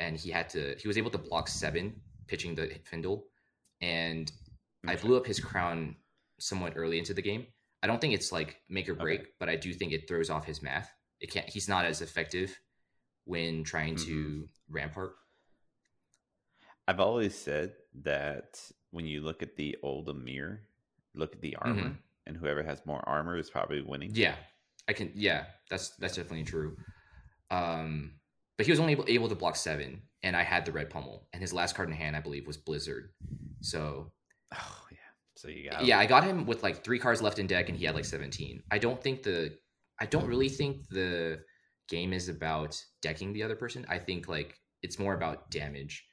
[0.00, 0.74] and he had to.
[0.80, 3.22] He was able to block seven, pitching the Fyendal,
[3.80, 4.32] and
[4.86, 5.96] I blew up his crown
[6.38, 7.46] somewhat early into the game.
[7.82, 9.02] I don't think it's like make or Okay.
[9.02, 10.90] break, but I do think it throws off his math.
[11.20, 11.48] It can't.
[11.48, 12.58] He's not as effective
[13.24, 14.42] when trying to Mm-hmm.
[14.74, 15.12] rampart.
[16.88, 20.62] I've always said that when you look at the old Amir,
[21.14, 24.10] look at the armor, and whoever has more armor is probably winning.
[24.14, 24.34] Yeah,
[24.88, 25.12] I can.
[25.14, 26.76] Yeah, that's that's definitely true.
[27.50, 28.14] Um,
[28.56, 31.28] but he was only able, able to block seven, and I had the red pummel,
[31.32, 33.10] and his last card in hand, I believe, was Blizzard.
[33.60, 34.12] So
[34.54, 34.96] Oh yeah.
[35.36, 37.78] So you got yeah, I got him with like three cards left in deck, and
[37.78, 38.62] he had like seventeen.
[38.70, 39.56] I don't think the,
[40.00, 41.40] I don't really think the
[41.88, 43.84] game is about decking the other person.
[43.88, 46.06] I think like it's more about damage.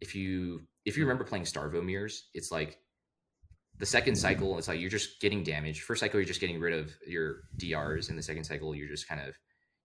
[0.00, 1.08] If you if you hmm.
[1.08, 2.78] remember playing Starvo mirrors, it's like
[3.78, 4.20] the second hmm.
[4.20, 5.82] cycle, it's like you're just getting damage.
[5.82, 9.08] First cycle, you're just getting rid of your DRs, and the second cycle, you're just
[9.08, 9.34] kind of,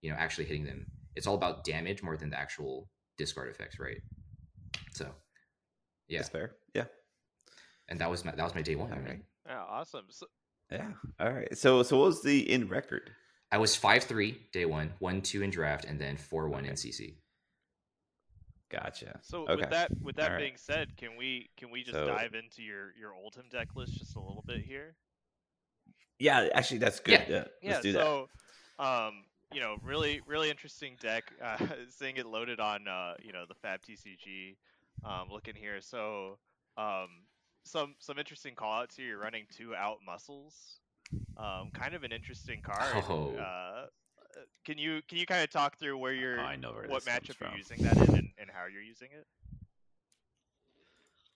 [0.01, 0.85] you know, actually hitting them.
[1.15, 3.97] It's all about damage more than the actual discard effects, right?
[4.93, 5.07] So,
[6.07, 6.51] yeah, That's fair.
[6.73, 6.85] Yeah.
[7.89, 8.91] And that was my that was my day one.
[8.91, 9.05] All man.
[9.05, 9.21] right.
[9.47, 10.05] Yeah, awesome.
[10.09, 10.27] So,
[10.71, 10.91] Yeah.
[11.19, 11.57] All right.
[11.57, 13.11] So so what was the in record?
[13.51, 16.73] I was five three day one, one two in draft, and then four one in
[16.75, 17.15] CC.
[18.69, 19.19] Gotcha.
[19.23, 19.55] so Okay.
[19.55, 20.41] with that with that All right.
[20.41, 23.97] being said, can we can we just So- dive into your your Oldhim deck list
[23.97, 24.95] just a little bit here?
[26.19, 27.25] Yeah, actually that's good.
[27.27, 27.27] Yeah.
[27.29, 27.45] Yeah.
[27.61, 27.69] Yeah.
[27.71, 28.01] Let's do that.
[28.03, 28.29] so,
[28.77, 31.23] um, you know, really really interesting deck.
[31.41, 31.57] Uh,
[31.89, 34.55] seeing it loaded on uh, you know, the Fab TCG.
[35.03, 36.37] Um, looking here, so
[36.77, 37.07] um,
[37.63, 39.07] some some interesting callouts here.
[39.07, 40.79] You're running two out muscles.
[41.37, 43.03] Um, kind of an interesting card.
[43.09, 43.35] Oh.
[43.35, 43.85] Uh,
[44.65, 47.35] can you can you kind of talk through where you're I know where what matchup
[47.35, 47.49] from.
[47.49, 49.25] you're using that in and, and how you're using it?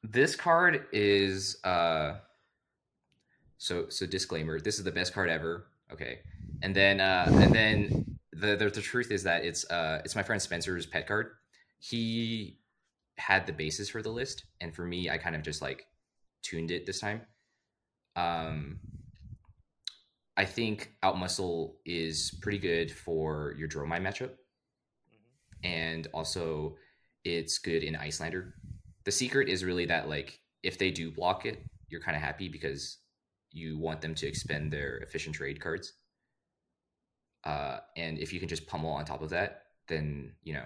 [0.03, 2.15] This card is uh
[3.57, 5.67] so so disclaimer, this is the best card ever.
[5.91, 6.19] Okay.
[6.61, 10.23] And then uh and then the the, the truth is that it's uh it's my
[10.23, 11.31] friend Spencer's pet card.
[11.79, 12.59] He
[13.17, 15.87] had the basis for the list and for me I kind of just like
[16.43, 17.21] tuned it this time.
[18.15, 18.79] Um
[20.35, 24.31] I think Outmuscle is pretty good for your Dromai matchup
[25.11, 25.63] Mhm.
[25.63, 26.77] and also
[27.23, 28.53] it's good in Iyslander.
[29.05, 32.49] The secret is really that like if they do block it, you're kind of happy
[32.49, 32.99] because
[33.51, 35.93] you want them to expend their efficient trade cards.
[37.43, 40.65] Uh, and if you can just pummel on top of that, then you know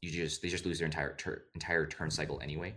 [0.00, 2.72] you just they just lose their entire tur- entire turn cycle anyway.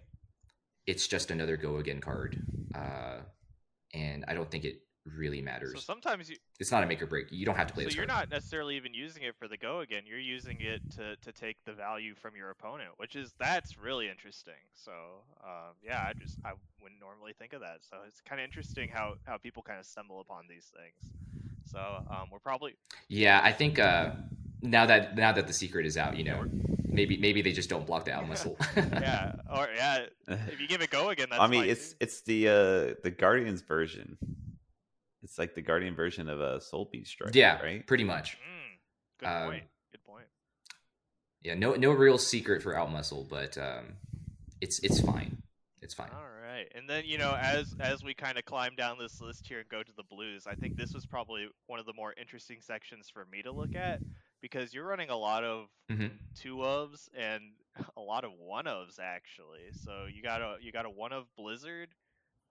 [0.88, 2.42] It's just another go again card,
[2.76, 3.18] uh,
[3.94, 5.74] and I don't think it really matters.
[5.74, 7.32] So sometimes you it's not a make or break.
[7.32, 8.30] You don't have to play so you're card.
[8.30, 10.04] not necessarily even using it for the go again.
[10.06, 14.10] You're using it to to take the value from your opponent, which is that's really
[14.10, 14.62] interesting.
[14.74, 14.92] So
[15.44, 17.80] um, yeah, I just I wouldn't normally think of that.
[17.82, 21.14] So it's kind of interesting how how people kind of stumble upon these things.
[21.66, 22.76] So um, we're probably
[23.08, 24.12] Yeah, I think uh,
[24.62, 26.46] now that now that the secret is out, you know,
[27.00, 28.58] maybe maybe they just don't block the out muscle.
[28.76, 32.22] yeah or yeah if you give it go again, that's I mean, fine it's it's
[32.22, 34.18] the uh the Guardians version.
[35.24, 37.36] It's like the Guardian version of a Soul Beast Strike.
[37.36, 37.86] yeah, right.
[37.88, 38.38] pretty much.
[38.38, 39.64] Mm, good Um, point.
[39.92, 40.26] Good point.
[41.44, 43.94] Yeah, no no real secret for outmuscle, but um,
[44.60, 45.42] it's it's fine.
[45.82, 46.10] It's fine.
[46.14, 49.48] All right, and then you know, as as we kind of climb down this list
[49.48, 52.14] here and go to the blues, I think this was probably one of the more
[52.20, 54.00] interesting sections for me to look at
[54.42, 56.20] because you're running a lot of Mhm.
[56.36, 57.54] two ofs and
[57.98, 59.72] a lot of one ofs actually.
[59.74, 61.96] So you got a you got a one of Blizzard,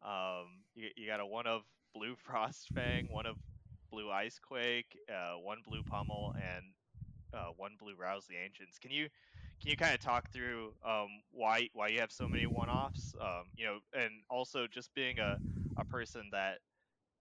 [0.02, 3.38] um, you, you got a one of Blue Frostfang, one of
[3.90, 6.74] Blue Icequake, uh, one Blue Pummel, and
[7.32, 8.78] uh, one Blue Rouse the Ancients.
[8.78, 9.08] Can you
[9.60, 13.14] can you kind of talk through um, why why you have so many one-offs?
[13.20, 15.38] Um, you know, and also just being a,
[15.76, 16.60] a person that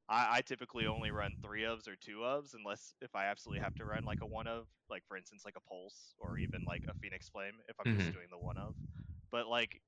[0.10, 3.76] I, I typically only run three ofs or two ofs unless if I absolutely have
[3.76, 6.84] to run like a one of, like for instance like a pulse or even like
[6.90, 8.14] a Phoenix Flame if I'm just Mhm.
[8.14, 8.76] doing the one of.
[9.32, 9.82] But like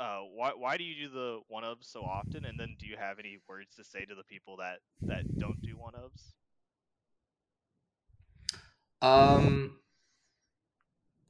[0.00, 2.44] uh, why why do you do the one ofs so often?
[2.46, 5.60] And then do you have any words to say to the people that that don't
[5.62, 6.34] do one ofs?
[9.02, 9.78] Um,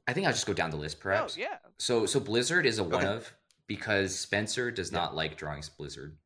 [0.07, 1.37] I think I'll just go down the list, perhaps.
[1.37, 3.05] Oh yeah, So so Blizzard is a one Okay.
[3.05, 3.33] of
[3.67, 4.99] because Spencer does Yeah.
[4.99, 6.17] not like drawing Blizzard,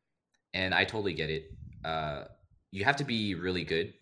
[0.54, 1.54] and I totally get it.
[1.84, 2.26] Uh,
[2.72, 3.93] you have to be really good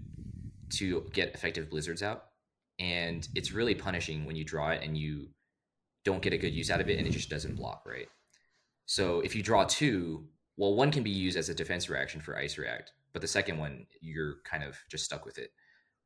[0.71, 2.25] to get effective Blizzards out,
[2.79, 5.27] and it's really punishing when you draw it and you
[6.05, 8.07] don't get a good use out of it, and it just doesn't block right.
[8.85, 10.25] So if you draw two,
[10.57, 13.57] well, one can be used as a defense reaction for Ice React, but the second
[13.57, 15.51] one you're kind of just stuck with it,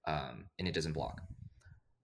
[0.07, 1.21] um, and it doesn't block.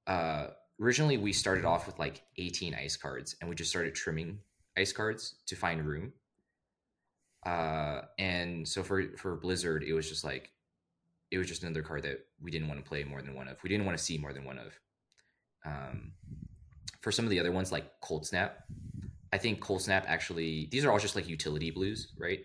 [0.08, 0.48] Uh,
[0.82, 4.40] originally we started off with like 18 ice cards and we just started trimming
[4.78, 6.12] ice cards to find room
[7.46, 10.52] uh and so for for blizzard it was just like
[11.32, 13.56] it was just another card that we didn't want to play more than one of.
[13.64, 14.78] We didn't want to see more than one of.
[15.66, 16.12] Um
[17.02, 18.60] for some of the other ones like cold snap
[19.34, 22.42] i think cold snap actually these are all just like utility blues right?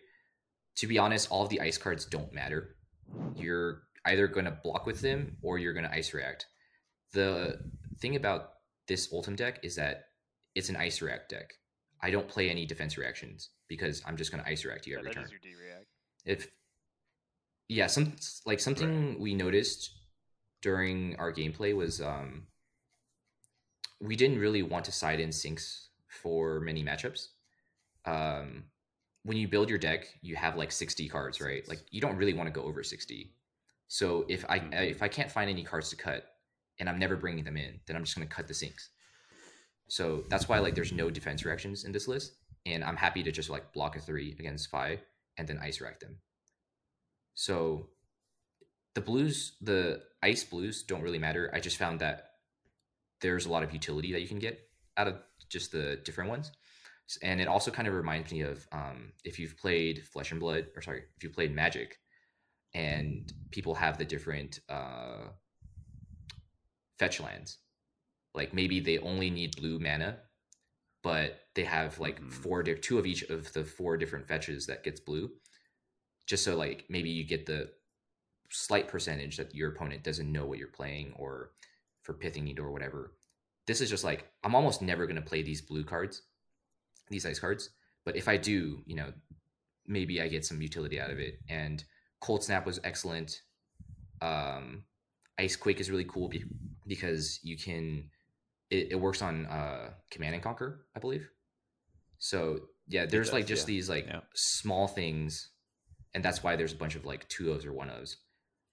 [0.77, 2.77] To be honest all of the ice cards don't matter.
[3.35, 6.47] You're either going to block with them or you're going to ice react.
[7.13, 7.59] The
[7.99, 8.51] thing about
[8.89, 10.05] this Oldhim deck is that
[10.55, 11.53] it's an ice react deck.
[12.01, 14.99] I don't play any defense reactions because I'm just going to ice react you yeah
[15.01, 15.29] every turn.
[15.31, 15.87] your D react.
[16.25, 16.49] If
[17.69, 19.93] yeah, some like something we noticed
[20.63, 22.47] during our gameplay was um
[24.01, 27.29] we didn't really want to side in sinks for many matchups.
[28.05, 28.65] Um
[29.23, 31.67] when you build your deck, you have like 60 cards, right?
[31.69, 33.33] Like you don't really want to go over 60.
[33.89, 34.91] So if I Mhm.
[34.91, 36.37] if I can't find any cards to cut
[36.79, 38.91] and I'm never bringing them in, then I'm just going to cut the sinks.
[39.89, 42.33] So that's why like there's no defense reactions in this list,
[42.65, 45.01] and I'm happy to just like block a three against five
[45.39, 46.19] and then ice rack them.
[47.35, 47.89] So
[48.95, 51.51] the blues, the ice blues don't really matter.
[51.55, 52.31] I just found that
[53.21, 54.59] there's a lot of utility that you can get
[54.97, 55.17] out of
[55.49, 56.51] just the different ones.
[57.23, 60.67] And it also kind of reminds me of um, if you've played Flesh and Blood,
[60.75, 61.99] or sorry, if you played Magic,
[62.75, 65.29] and people have the different uh,
[66.99, 67.59] fetch lands.
[68.37, 70.19] Like maybe they only need blue mana,
[71.03, 72.31] but they have like Mhm.
[72.33, 75.33] four, di- two of each of the four different fetches that gets blue.
[76.27, 77.73] Just so like maybe you get the
[78.51, 81.53] slight percentage that your opponent doesn't know what you're playing, or
[82.03, 83.17] for Pithing Needle or whatever.
[83.67, 86.23] This is just like I'm almost never gonna play these blue cards,
[87.09, 87.71] these ice cards.
[88.05, 89.13] But if I do, you know,
[89.87, 91.41] maybe I get some utility out of it.
[91.49, 91.83] And
[92.21, 93.43] Cold Snap was excellent.
[94.21, 94.85] Um,
[95.39, 96.45] Ice Quake is really cool be-
[96.87, 98.11] because you can.
[98.71, 101.29] It, it works on uh, Command and Conquer, I believe.
[102.19, 103.75] So yeah, there's does, like just yeah.
[103.75, 104.21] these like Yeah.
[104.35, 105.51] small things,
[106.15, 108.17] and that's why there's a bunch of like two O's or one O's.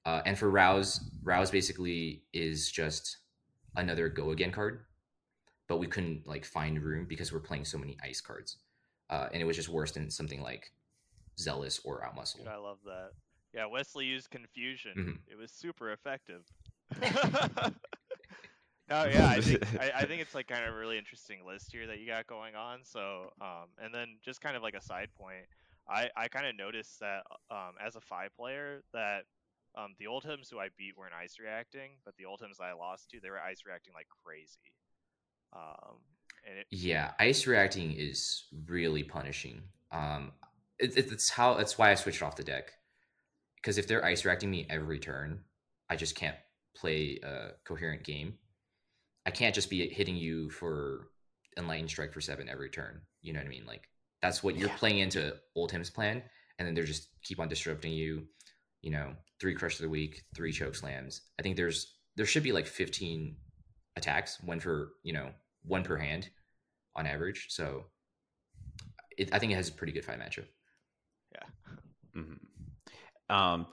[0.06, 3.18] Uh, and for Rouse, Rouse basically is just
[3.76, 4.86] another go again card,
[5.68, 8.58] but we couldn't like find room because we're playing so many ice cards,
[9.10, 10.72] uh, and it was just worse than something like
[11.40, 12.38] Zealous or Outmuscle.
[12.40, 13.12] Dude, I love that.
[13.54, 14.94] Yeah, Wesley used confusion.
[14.98, 15.32] Mhm.
[15.32, 16.42] It was super effective.
[18.94, 21.72] no, yeah, I think I, I think it's like kind of a really interesting list
[21.72, 22.80] here that you got going on.
[22.84, 25.46] So, um, and then just kind of like a side point,
[25.90, 29.24] I I kind of noticed that um, as a five player that
[29.76, 33.20] um, the Oldhims who I beat weren't ice reacting, but the Oldhims I lost to
[33.22, 34.74] they were ice reacting like crazy.
[35.54, 35.98] Um,
[36.50, 39.64] and it, Yeah, ice reacting is really punishing.
[39.92, 40.32] Um,
[40.80, 42.72] it, it- it's how it's why I switched off the deck
[43.58, 45.44] because if they're ice reacting me every turn,
[45.90, 46.38] I just can't
[46.76, 48.38] play a coherent game.
[49.26, 51.10] I can't just be hitting you for
[51.58, 53.02] enlightened strike for seven every turn.
[53.22, 53.66] You know what I mean?
[53.66, 53.88] Like
[54.22, 54.78] that's what you're Yeah.
[54.78, 56.24] playing into Oldhim's plan,
[56.60, 58.28] and then they're just keep on disrupting you.
[58.82, 61.22] You know, three crush of the week, three choke slams.
[61.40, 63.36] I think there's there should be like 15
[63.96, 65.32] attacks, one for you know
[65.64, 66.30] one per hand
[66.96, 67.48] on average.
[67.50, 67.86] So
[69.18, 70.48] it, I think it has a pretty good fight matchup.
[72.16, 72.38] Mhm.
[73.30, 73.66] Um,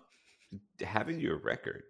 [0.80, 1.82] having your record,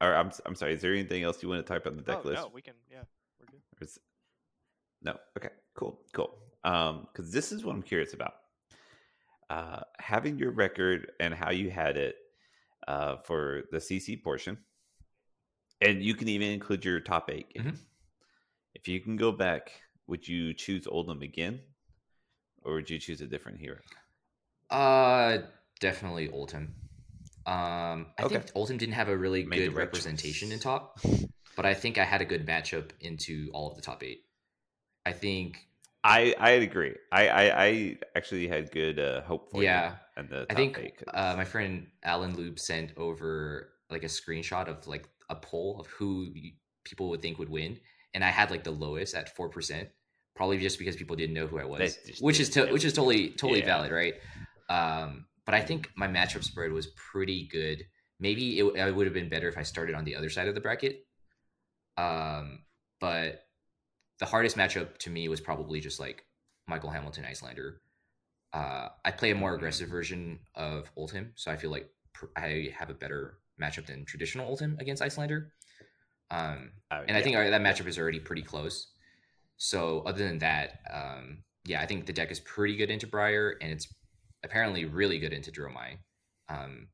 [0.00, 2.20] or I'm I'm sorry, is there anything else you want to type on the deck
[2.24, 2.42] oh list?
[2.42, 3.02] no, we can yeah.
[3.38, 3.60] we're good.
[3.80, 3.98] Is-
[5.02, 5.16] No.
[5.36, 5.50] Okay.
[5.74, 6.00] Cool.
[6.12, 6.36] Cool.
[6.64, 8.34] Um, because this is what I'm curious about.
[9.48, 12.16] Uh, having your record and how you had it
[12.86, 14.56] uh, for the CC portion,
[15.80, 17.76] and you can even include your top eight Mhm.
[18.74, 19.72] If you can go back,
[20.06, 21.60] would you choose Oldhim again,
[22.62, 23.78] or would you choose a different hero?
[24.70, 25.38] Uh,
[25.80, 26.68] definitely Oldhim.
[27.50, 28.38] Um, I Okay.
[28.38, 31.00] think Oldhim didn't have a really Made good right representation in top,
[31.56, 34.24] but I think I had a good matchup into all of the top eight.
[35.04, 35.66] I think,
[36.04, 36.94] I I agree.
[37.10, 39.96] I I, I actually had good uh, hope for yeah, you.
[40.18, 44.12] And the I think eight 'cause- uh, my friend Alan Lube sent over like a
[44.18, 46.32] screenshot of like a poll of who
[46.84, 47.80] people would think would win,
[48.14, 49.88] and I had like the lowest at four percent,
[50.36, 53.30] probably just because people didn't know who I was, which is to, which is totally
[53.30, 53.66] totally Yeah.
[53.66, 54.14] valid, right?
[54.68, 57.84] Um, but I think my matchup spread was pretty good.
[58.20, 60.54] Maybe it, it would have been better if I started on the other side of
[60.54, 61.04] the bracket.
[61.96, 62.60] Um,
[63.00, 63.46] but
[64.20, 66.24] the hardest matchup to me was probably just like
[66.68, 67.78] Michael Hamilton Iyslander.
[68.52, 72.72] Uh, I play a more aggressive version of Oldhim, so I feel like pr- I
[72.78, 75.48] have a better matchup than traditional Oldhim against Iyslander.
[76.30, 78.92] Um, uh, and I think that matchup is already pretty close.
[79.56, 83.56] So other than that, um, yeah, I think the deck is pretty good into Briar,
[83.60, 83.88] and it's
[84.44, 85.98] apparently really good into Dromai.
[86.48, 86.88] Um,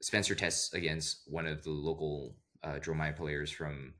[0.00, 3.94] Spencer tests against one of the local uh, Dromai players from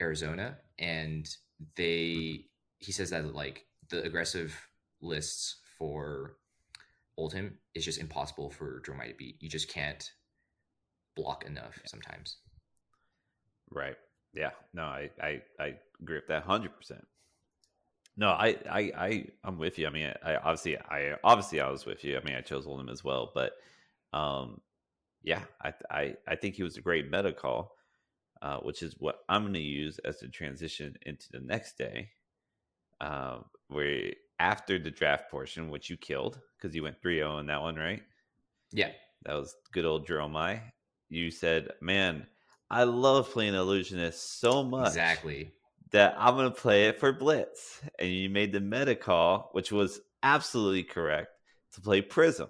[0.00, 1.28] Arizona, and
[1.76, 2.46] they
[2.78, 4.54] he says that like the aggressive
[5.00, 6.36] lists for
[7.18, 9.36] Oldhim is just impossible for Dromai to beat.
[9.40, 10.10] You just can't
[11.16, 12.36] block enough sometimes.
[13.70, 13.96] Right.
[14.34, 14.50] Yeah.
[14.74, 17.06] No, I I, I agree with that hundred percent.
[18.16, 19.86] No, I, I I I'm with you.
[19.86, 22.16] I mean, I obviously I obviously I was with you.
[22.16, 23.52] I mean, I chose Oldhim as well, but
[24.12, 24.60] um,
[25.22, 27.76] yeah, I I I think he was a great meta call,
[28.40, 32.10] uh, which is what I'm going to use as the transition into the next day,
[33.00, 37.60] uh, where after the draft portion, which you killed because you went 3-0 in that
[37.60, 38.02] one, right?
[38.72, 38.92] Yeah,
[39.24, 40.60] That was good old Jeremiah.
[41.10, 42.26] You said, "Man,
[42.70, 45.52] I love playing Illusionist so much exactly.
[45.92, 49.72] That I'm going to play it for Blitz." And you made the meta call, which
[49.72, 51.28] was absolutely correct,
[51.74, 52.48] to play Prism.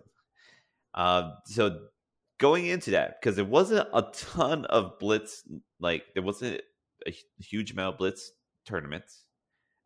[0.95, 1.81] Uh, so
[2.39, 5.43] going into that, because there wasn't a ton of Blitz,
[5.79, 6.61] like there wasn't
[7.07, 8.33] a huge amount of Blitz
[8.67, 9.25] tournaments.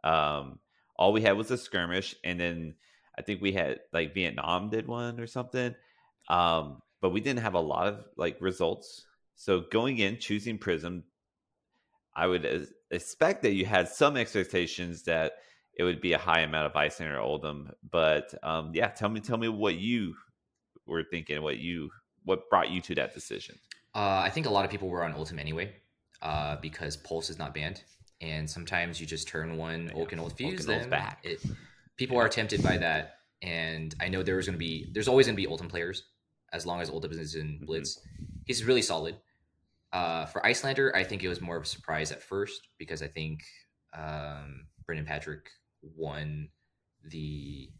[0.04, 0.58] Um,
[0.96, 2.74] all we had was a skirmish, and then
[3.18, 5.74] I think we had like Vietnam did one or something.
[6.28, 9.04] Um, but we didn't have a lot of like results.
[9.34, 11.04] So going in, choosing Prism,
[12.14, 15.34] I would expect that you had some expectations that
[15.76, 17.70] it would be a high amount of Iyslander or Oldhim.
[17.90, 20.14] But um, yeah, tell me, tell me what you
[20.86, 21.90] were thinking, what you,
[22.24, 23.56] what brought you to that decision.
[23.94, 25.72] Uh, I think a lot of people were on Oldhim anyway,
[26.22, 27.82] uh, because Pulse is not banned,
[28.20, 30.66] and sometimes you just turn one Yeah, Oaken Old Fuse.
[30.66, 31.20] And Old's back.
[31.24, 31.40] It,
[31.96, 35.26] people are tempted by that, and I know there was going to be, there's always
[35.26, 36.04] going to be Oldhim players
[36.52, 37.66] as long as Oldhim is in Mhm.
[37.66, 37.98] Blitz.
[38.46, 39.16] He's really solid.
[39.92, 43.08] Uh, for Iyslander, I think it was more of a surprise at first because I
[43.08, 43.42] think
[43.96, 45.50] um, Brendan Patrick
[45.82, 46.48] won
[47.04, 47.70] the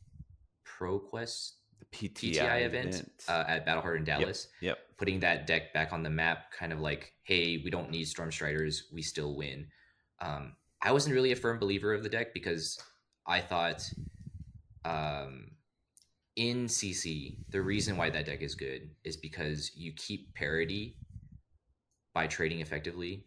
[0.67, 4.79] ProQuest The PTI, PTI event, Uh, at Battlehard in Dallas yep.
[4.97, 8.31] putting that deck back on the map, kind of like, hey, we don't need Storm
[8.31, 9.69] Striders, we still win.
[10.21, 12.79] Um, I wasn't really a firm believer of the deck because
[13.27, 13.89] I thought
[14.85, 15.51] um,
[16.37, 20.97] in CC, the reason why that deck is good is because you keep parity
[22.13, 23.27] by trading effectively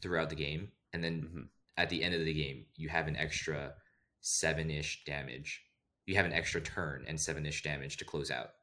[0.00, 0.72] throughout the game.
[0.92, 1.48] And then Mhm.
[1.76, 3.74] at the end of the game, you have an extra
[4.20, 5.64] seven ish damage.
[6.06, 8.54] You have an extra turn and seven ish damage to close out.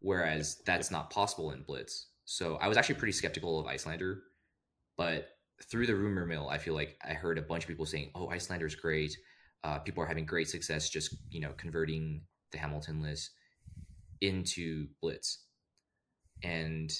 [0.00, 2.08] Whereas that's not possible in Blitz.
[2.24, 4.22] So I was actually pretty skeptical of Iyslander,
[4.96, 8.10] but through the rumor mill, I feel like I heard a bunch of people saying,
[8.14, 9.16] "Oh, Iyslander's great.
[9.62, 13.30] Uh, people are having great success just you know converting the Hamilton list
[14.20, 15.46] into Blitz."
[16.42, 16.92] And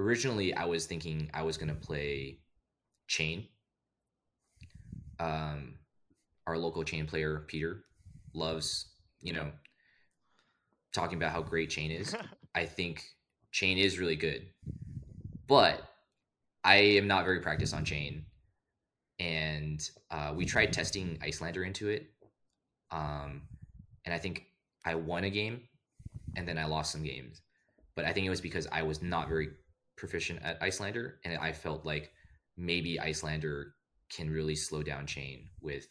[0.00, 2.38] originally, I was thinking I was going to play
[3.06, 3.46] Chain.
[5.18, 5.74] Um,
[6.46, 7.84] our local chain player Peter
[8.32, 8.86] loves
[9.20, 9.50] you know
[10.92, 12.14] talking about how great Chain is.
[12.54, 13.04] I think
[13.52, 14.46] Chain is really good,
[15.46, 15.82] but
[16.64, 18.24] I am not very practiced on Chain,
[19.18, 22.10] and uh, we tried testing Iyslander into it,
[22.90, 23.42] um,
[24.04, 24.46] and I think
[24.84, 25.62] I won a game,
[26.36, 27.42] and then I lost some games,
[27.94, 29.50] but I think it was because I was not very
[30.00, 32.10] proficient at Iyslander, and I felt like
[32.56, 33.74] maybe Iyslander
[34.08, 35.86] can really slow down Chain with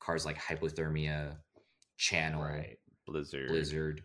[0.00, 1.36] cards like Hypothermia,
[1.98, 2.78] Channel, Right.
[3.04, 3.48] Blizzard.
[3.48, 4.04] Blizzard.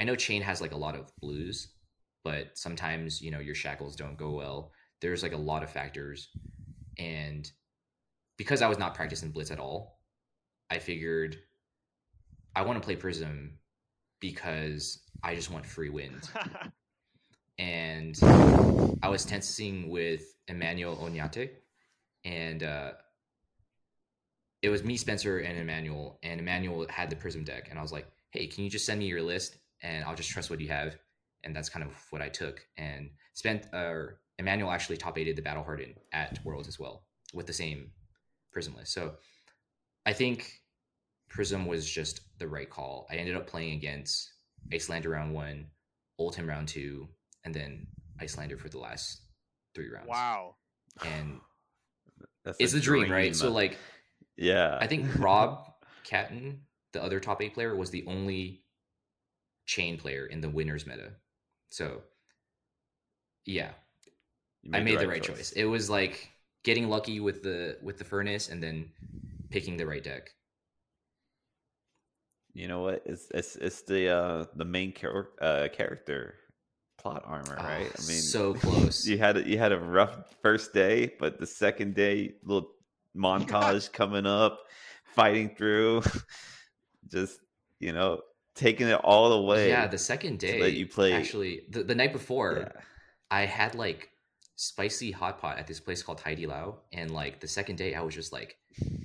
[0.00, 1.72] I know Chain has like a lot of blues,
[2.22, 4.72] but sometimes you know your shackles don't go well.
[5.00, 6.28] There's like a lot of factors,
[6.96, 7.50] and
[8.38, 9.98] because I was not practicing Blitz at all,
[10.70, 11.38] I figured
[12.54, 13.58] I want to play Prism
[14.20, 16.30] because I just want free wins.
[17.58, 18.18] and
[19.02, 21.50] I was tensing with Emmanuel Onyate,
[22.24, 22.92] and uh,
[24.62, 26.18] it was me, Spencer, and Emmanuel.
[26.22, 28.98] And Emmanuel had the Prism deck, and I was like, "Hey, can you just send
[28.98, 30.96] me your list, and I'll just trust what you have."
[31.44, 32.64] And that's kind of what I took.
[32.76, 37.46] And spent uh, Emmanuel actually top aided the Battle Hardened at Worlds as well with
[37.46, 37.90] the same
[38.52, 38.92] Prism list.
[38.92, 39.14] So
[40.06, 40.60] I think
[41.28, 43.06] Prism was just the right call.
[43.10, 44.32] I ended up playing against
[44.72, 45.66] Iyslander round one,
[46.20, 47.08] Oldhim round two,
[47.44, 47.86] and then
[48.20, 49.22] Iyslander for the last
[49.74, 50.08] three rounds.
[50.08, 50.56] Wow.
[51.04, 51.40] And
[52.44, 53.34] That's it's a the dream, right?
[53.34, 53.78] So like
[54.36, 55.72] yeah, I think Rob
[56.04, 56.62] Catton,
[56.92, 58.64] the other top eight player, was the only
[59.66, 61.12] chain player in the winners meta.
[61.70, 62.02] So
[63.44, 63.70] yeah,
[64.62, 65.52] You I made the right choice.
[65.52, 66.30] It was like
[66.64, 68.90] getting lucky with the with the furnace and then
[69.50, 70.30] picking the right deck.
[72.54, 73.02] You know what?
[73.06, 76.34] It's it's it's the uh the main char- uh, character
[77.02, 77.86] plot armor, Ah, right?
[77.86, 79.06] I mean, so close.
[79.06, 82.70] you had you had a rough first day, but the second day, little
[83.16, 84.60] montage coming up,
[85.14, 86.02] fighting through,
[87.10, 87.40] just
[87.80, 88.20] you know,
[88.54, 89.68] taking it all the way.
[89.68, 92.80] yeah, the second day that you play- Actually, the, the night before, Yeah.
[93.30, 94.10] I had like
[94.56, 98.14] spicy hot pot at this place called Haidilao, and like the second day, I was
[98.14, 98.56] just like,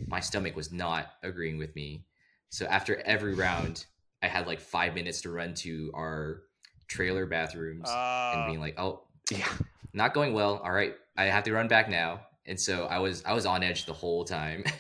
[0.07, 2.05] my stomach was not agreeing with me.
[2.49, 3.85] So after every round,
[4.21, 6.43] I had like five minutes to run to our
[6.87, 7.89] trailer bathrooms
[8.31, 9.47] and Uh, being like, oh, yeah.
[9.93, 10.57] not going well.
[10.63, 12.21] All right, I have to run back now.
[12.45, 14.63] And so I was I was on edge the whole time.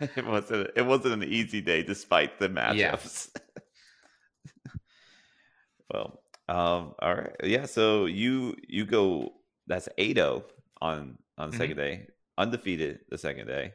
[0.00, 2.92] It wasn't it wasn't an easy day despite the Yeah.
[2.94, 3.30] matchups.
[5.92, 7.66] well, um, all right, yeah.
[7.66, 9.32] So you you go
[9.66, 10.44] that's 8-0
[10.80, 11.56] on on the Mhm.
[11.56, 12.06] second day,
[12.36, 13.72] undefeated the second day.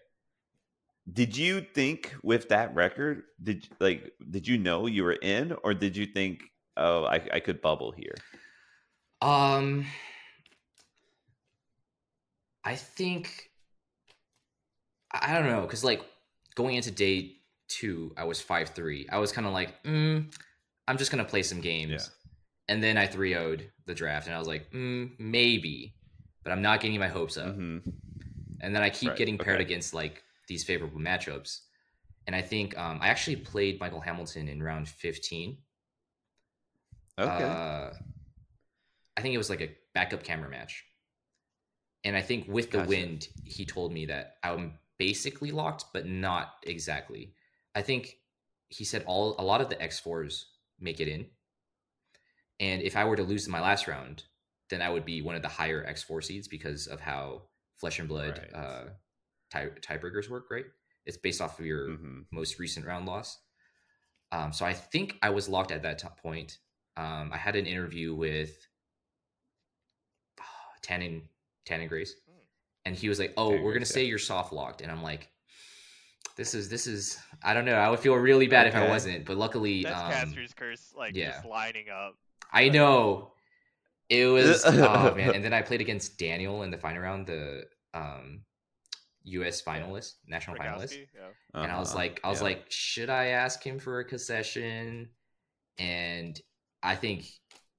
[1.12, 5.74] Did you think with that record, did like did you know you were in, or
[5.74, 6.44] did you think,
[6.78, 8.16] oh, I, I could bubble here?
[9.22, 9.86] Um,
[12.64, 13.50] I think
[15.12, 16.02] I don't know because like
[16.56, 17.36] going into day
[17.68, 19.08] two, I was five three.
[19.12, 20.34] I was kind of like, mm,
[20.88, 22.06] I'm just gonna play some games, Yeah.
[22.68, 25.96] and then I 3 0'd the draft, and I was like, mm, maybe,
[26.44, 27.56] but I'm not getting my hopes up.
[27.56, 27.80] hmm
[28.62, 29.66] And then I keep Right, getting paired okay.
[29.66, 31.60] against like these favorable matchups,
[32.28, 35.58] and I think um, I actually played Michael Hamilton in round 15.
[37.20, 37.44] Okay.
[37.44, 37.92] Uh,
[39.16, 40.84] I think it was like a backup camera match.
[42.04, 42.90] And I think with the Gotcha.
[42.90, 47.34] wind, he told me that I'm basically locked, but not exactly.
[47.76, 48.18] I think
[48.70, 50.44] he said all a lot of the X4s
[50.80, 51.26] make it in.
[52.60, 54.24] And if I were to lose in my last round,
[54.70, 57.44] then I would be one of the higher X4 seeds because of how
[57.78, 58.54] Flesh and Blood Right.
[58.54, 58.84] uh,
[59.54, 60.66] tie, tiebreakers work, right?
[61.06, 63.40] It's based off of your hmm most recent round loss.
[64.32, 66.58] Um, so I think I was locked at that top point.
[66.98, 68.52] Um, I had an interview with
[70.40, 70.44] uh,
[70.82, 71.24] Tannen
[71.68, 72.40] Tannen Grace, Hmm.
[72.86, 75.04] and he was like, "Oh, Tannen we're gonna Grace, say you're soft locked," and I'm
[75.04, 75.30] like,
[76.36, 77.76] "This is this is I don't know.
[77.76, 81.16] I would feel really bad if I wasn't, but luckily, that's um, Caster's curse, like
[81.16, 81.32] yeah.
[81.32, 82.16] just lining up.
[82.52, 83.34] I know
[84.10, 87.68] it was oh man, and then I played against Daniel in the final round, the
[87.94, 88.44] um,
[89.26, 89.62] U.S.
[89.62, 90.94] finalist, national finalist.
[90.94, 91.30] Rogowski, yeah.
[91.64, 91.98] and I was Uh-huh.
[91.98, 92.44] like, I was Yeah.
[92.46, 95.10] like, should I ask him for a concession?
[95.78, 96.40] And
[96.82, 97.26] I think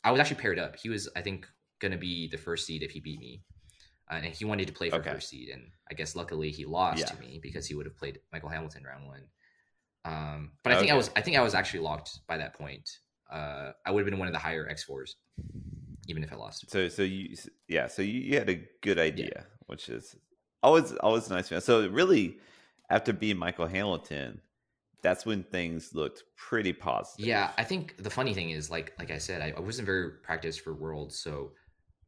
[0.03, 0.76] I was actually paired up.
[0.76, 1.47] He was, I think,
[1.80, 3.42] gonna be the first seed if he beat me,
[4.11, 5.11] uh, and he wanted to play for Okay.
[5.12, 5.51] first seed.
[5.51, 7.07] And I guess luckily he lost Yeah.
[7.07, 9.28] to me because he would have played Michael Hamilton round one.
[10.05, 12.88] Um, but I think I was, I think I was actually locked by that point.
[13.30, 15.16] Uh, I would have been one of the higher X fours,
[16.09, 16.70] even if I lost.
[16.70, 17.34] So so you
[17.68, 20.14] yeah so you, you had a good idea, which is
[20.65, 21.51] always always nice.
[21.51, 21.61] man.
[21.61, 22.39] So really,
[22.91, 24.41] after being Michael Hamilton,
[25.03, 27.27] that's when things looked pretty positive.
[27.27, 30.11] Yeah, I think the funny thing is, like, like I said, I, I wasn't very
[30.23, 31.53] practiced for Worlds, so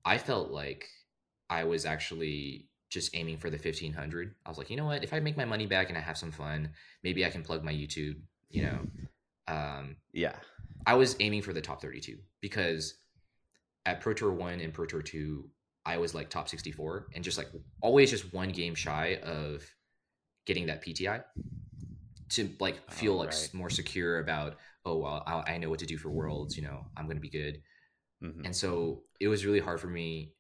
[0.05, 0.89] I felt like
[1.51, 4.35] I was actually just aiming for the fifteen hundred.
[4.45, 5.05] I was like, you know what?
[5.05, 6.71] If I make my money back and I have some fun,
[7.05, 8.17] maybe I can plug my YouTube.
[8.49, 8.79] You know,
[9.49, 10.37] um, yeah,
[10.87, 12.95] I was aiming for the top thirty-two because
[13.85, 15.51] at Pro Tour one and Pro Tour two,
[15.87, 17.49] I was like top sixty-four, and just like
[17.83, 19.65] always, just one game shy of
[20.47, 21.23] getting that PTI
[22.31, 23.35] to like feel Oh, like right.
[23.35, 26.63] s more secure about oh well I, I know what to do for worlds you
[26.63, 27.63] know i'm gonna be good
[28.23, 28.45] Mhm.
[28.45, 30.35] and so it was really hard for me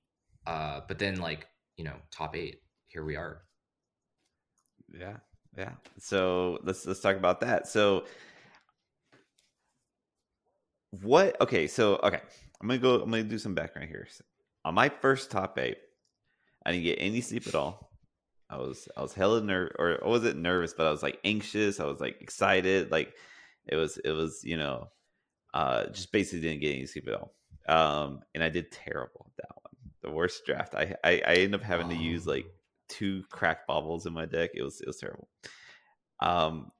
[0.47, 3.42] uh but then like you know top eight here we are
[4.92, 5.16] yeah,
[5.57, 5.72] yeah.
[5.99, 7.68] So let's let's talk about that.
[7.68, 8.05] So
[11.03, 11.40] what?
[11.40, 12.20] Okay, so okay,
[12.61, 13.03] I'm gonna go.
[13.03, 14.07] I'm gonna do some background here.
[14.67, 15.79] On my first top eight,
[16.67, 17.93] I didn't get any sleep at all.
[18.51, 21.79] I was I was hella nerve or I wasn't nervous, but I was like anxious.
[21.79, 22.91] I was like excited.
[22.91, 23.14] Like
[23.69, 24.89] it was it was you know
[25.55, 27.37] uh just basically didn't get any sleep at all.
[27.69, 29.93] Um, and I did terrible at that one.
[30.03, 30.75] The worst draft.
[30.75, 32.47] I I, I ended up having to use like
[32.89, 34.51] two crack baubles in my deck.
[34.55, 35.29] It was it was terrible.
[36.21, 36.73] Um,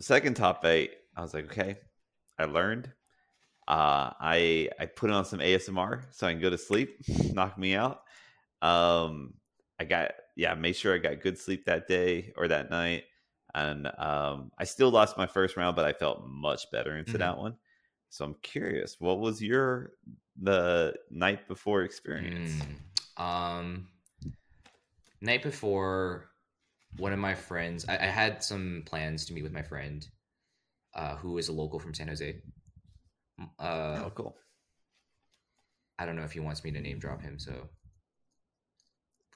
[0.00, 1.76] second top eight, I was like, okay,
[2.36, 2.90] I learned.
[3.68, 6.98] Uh, I I put on some ASMR so I can go to sleep,
[7.32, 8.02] knock me out.
[8.62, 9.34] Um,
[9.78, 13.04] I got yeah, made sure I got good sleep that day or that night,
[13.54, 17.18] and um, I still lost my first round, but I felt much better into Mhm.
[17.18, 17.56] that one.
[18.10, 19.92] So I'm curious, what was your
[20.40, 22.62] the night before experience?
[23.18, 23.88] Mm, um,
[25.20, 26.30] night before,
[26.98, 30.06] one of my friends, I, I had some plans to meet with my friend,
[30.94, 32.40] uh, who is a local from San Jose.
[33.58, 34.36] Uh, oh, cool.
[35.98, 37.68] I don't know if he wants me to name drop him, so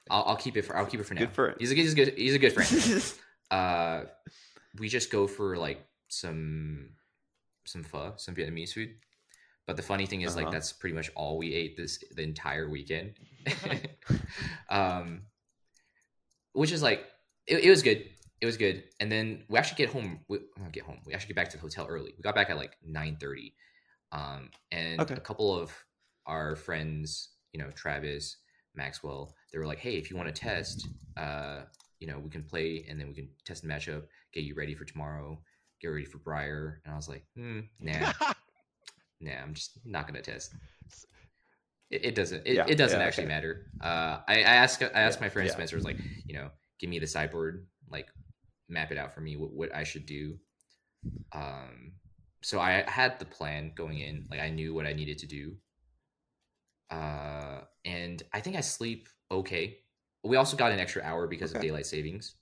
[0.09, 1.21] I'll, I'll keep it for I'll keep it for now.
[1.21, 1.55] Good friend.
[1.59, 3.03] He's a, he's a good he's a good friend.
[3.51, 4.03] uh,
[4.77, 6.89] we just go for like some
[7.65, 8.95] some pho, some Vietnamese food.
[9.67, 10.53] But the funny thing is, like, Uh-huh.
[10.53, 13.13] that's pretty much all we ate this the entire weekend.
[14.69, 15.21] um,
[16.53, 17.05] which is like,
[17.47, 18.09] it, it was good.
[18.41, 18.83] It was good.
[18.99, 20.21] And then we actually get home.
[20.27, 20.39] We
[20.71, 20.99] get home.
[21.05, 22.13] We actually get back to the hotel early.
[22.17, 23.53] We got back at like nine thirty.
[24.11, 25.15] Um, and Okay.
[25.15, 25.71] a couple of
[26.25, 28.37] our friends, you know, Travis,
[28.75, 31.61] Maxwell, they were like, "Hey, if you want to test, uh,
[31.99, 34.03] you know, we can play, and then we can test the matchup,
[34.33, 35.41] get you ready for tomorrow,
[35.81, 38.11] get ready for Briar." And I was like, hmm, "Nah,
[39.21, 40.53] nah, I'm just not gonna test."
[41.89, 42.45] It, it doesn't.
[42.47, 43.27] It, Yeah, it doesn't yeah, actually okay.
[43.27, 43.67] matter.
[43.81, 44.81] Uh, I, I asked.
[44.83, 45.49] I asked Yeah, my friend.
[45.49, 45.97] Spencer, was like,
[46.27, 46.49] you know,
[46.79, 48.07] give me the sideboard, like,
[48.69, 50.37] map it out for me, what, what I should do.
[51.33, 51.93] Um,
[52.41, 54.27] so I had the plan going in.
[54.29, 55.55] Like, I knew what I needed to do.
[56.89, 59.77] Uh, and I think I sleep okay.
[60.23, 62.35] We also got an extra hour because of daylight savings.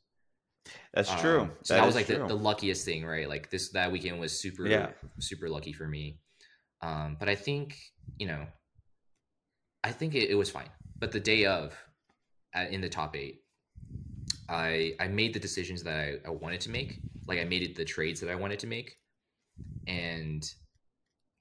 [0.94, 1.42] That's true.
[1.42, 3.30] Um, so that, was like the, the luckiest thing, right?
[3.30, 4.90] Like this that weekend was super Yeah.
[5.20, 6.20] super lucky for me.
[6.82, 7.78] Um, but I think
[8.18, 8.46] you know,
[9.84, 10.70] I think it, it was fine.
[10.98, 11.74] But the day of,
[12.56, 13.44] uh, in the top eight,
[14.50, 17.00] I I made the decisions that I, I wanted to make.
[17.28, 18.98] Like I made it the trades that I wanted to make,
[19.88, 20.50] and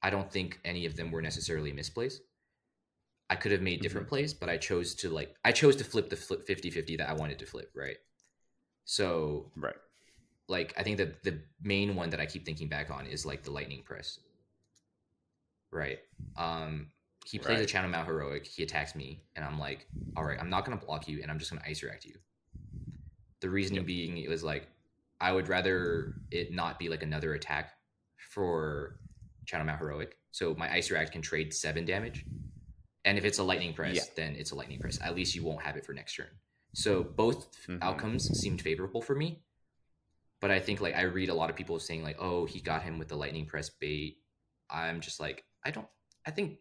[0.02, 2.18] I don't think any of them were necessarily misplays.
[3.30, 6.08] I could have made different plays, but I chose to like I chose to flip
[6.08, 7.96] the flip 50-50 that I wanted to flip, right?
[8.84, 9.74] So right.
[10.48, 13.42] like I think that the main one that I keep thinking back on is like
[13.42, 14.18] the lightning press.
[15.70, 15.98] Right.
[16.36, 16.90] Um
[17.26, 20.48] he plays a channel mount heroic, he attacks me, and I'm like, all right, I'm
[20.48, 22.14] not gonna block you and I'm just gonna ice react you.
[23.40, 23.86] The reasoning Yep.
[23.86, 24.68] being it was like
[25.20, 27.72] I would rather it not be like another attack
[28.18, 28.98] for
[29.46, 30.18] channel mount heroic.
[30.30, 32.24] So my ice react can trade seven damage.
[33.04, 34.02] And if it's a lightning press, Yeah.
[34.16, 35.00] then it's a lightning press.
[35.00, 36.28] At least you won't have it for next turn.
[36.74, 37.78] So both Mhm.
[37.82, 39.42] outcomes seemed favorable for me.
[40.40, 42.82] But I think like I read a lot of people saying like, oh, he got
[42.82, 44.22] him with the lightning press bait.
[44.68, 45.88] I'm just like, I don't
[46.26, 46.60] I think,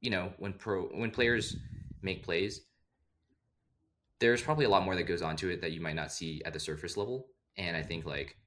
[0.00, 1.56] you know, when pro when players
[2.02, 2.66] make plays,
[4.20, 6.42] there's probably a lot more that goes on to it that you might not see
[6.44, 7.28] at the surface level.
[7.56, 8.38] And I think like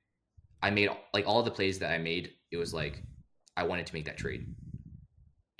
[0.61, 3.03] I made like all the plays that I made, it was like
[3.57, 4.45] I wanted to make that trade.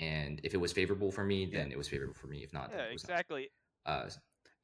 [0.00, 2.38] And if it was favorable for me, then it was favorable for me.
[2.42, 3.02] If not, yeah, it not.
[3.02, 3.50] exactly.
[3.86, 4.08] Uh,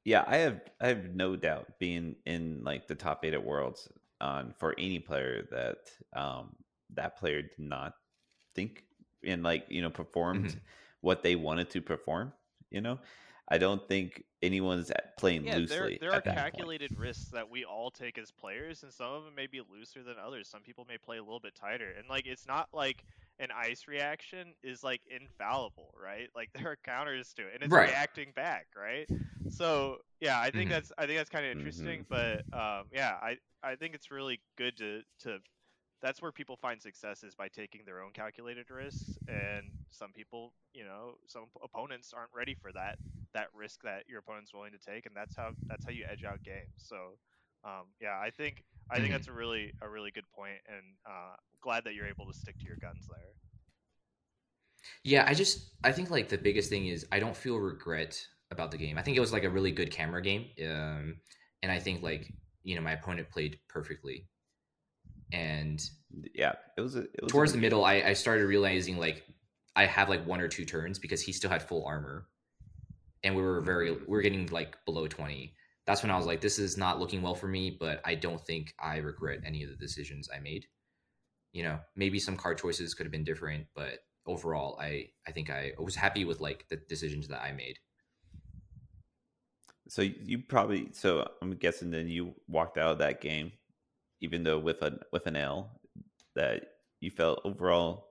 [0.05, 3.89] Yeah, I have I have no doubt being in like the top eight at Worlds
[4.21, 5.79] on for any player that
[6.15, 6.57] um
[6.95, 7.95] that player did not
[8.55, 8.85] think
[9.25, 10.61] and like you know performed Mhm.
[11.03, 12.33] what they wanted to perform.
[12.71, 12.99] You know,
[13.49, 16.01] I don't think anyone's playing Yeah, there loosely.
[16.01, 16.71] there are at that point.
[16.71, 20.03] calculated risks that we all take as players, and some of them may be looser
[20.03, 20.49] than others.
[20.49, 23.05] Some people may play a little bit tighter, and like it's not like
[23.39, 26.29] an ice reaction is like infallible, right?
[26.35, 27.97] Like there are counters to it, and it's Right.
[27.97, 29.09] reacting back, right?
[29.49, 30.71] So yeah, I think Mhm.
[30.71, 34.41] that's I think that's kind of interesting, but um, yeah, I I think it's really
[34.57, 35.41] good to to
[36.07, 40.53] that's where people find success is by taking their own calculated risks and some people
[40.75, 42.97] you know some opponents aren't ready for that
[43.35, 46.25] that risk that your opponent's willing to take and that's how that's how you edge
[46.25, 46.97] out games so
[47.65, 49.13] um, yeah i think i think Mhm.
[49.13, 52.59] that's a really a really good point and uh, glad that you're able to stick
[52.61, 53.35] to your guns there
[55.05, 58.71] Yeah, I just I think like the biggest thing is I don't feel regret about
[58.71, 58.99] the game.
[58.99, 61.17] I think it was like a really good camera game, um,
[61.63, 62.33] and I think like
[62.63, 64.27] you know my opponent played perfectly,
[65.33, 65.83] and
[66.35, 66.97] Yeah, it was.
[66.97, 69.25] A, it was towards the middle, I, I started realizing like
[69.75, 72.27] I have like one or two turns because he still had full armor,
[73.23, 75.55] and we were very we're getting like below twenty.
[75.87, 78.45] That's when I was like, this is not looking well for me, but I don't
[78.45, 80.67] think I regret any of the decisions I made.
[81.53, 85.51] You know, maybe some card choices could have been different, but overall, I I think
[85.51, 87.79] I was happy with like the decisions that I made.
[89.89, 93.53] So you probably so I'm guessing then you walked out of that game,
[94.21, 95.81] even though with a with an L,
[96.35, 96.65] that
[97.01, 98.07] you felt overall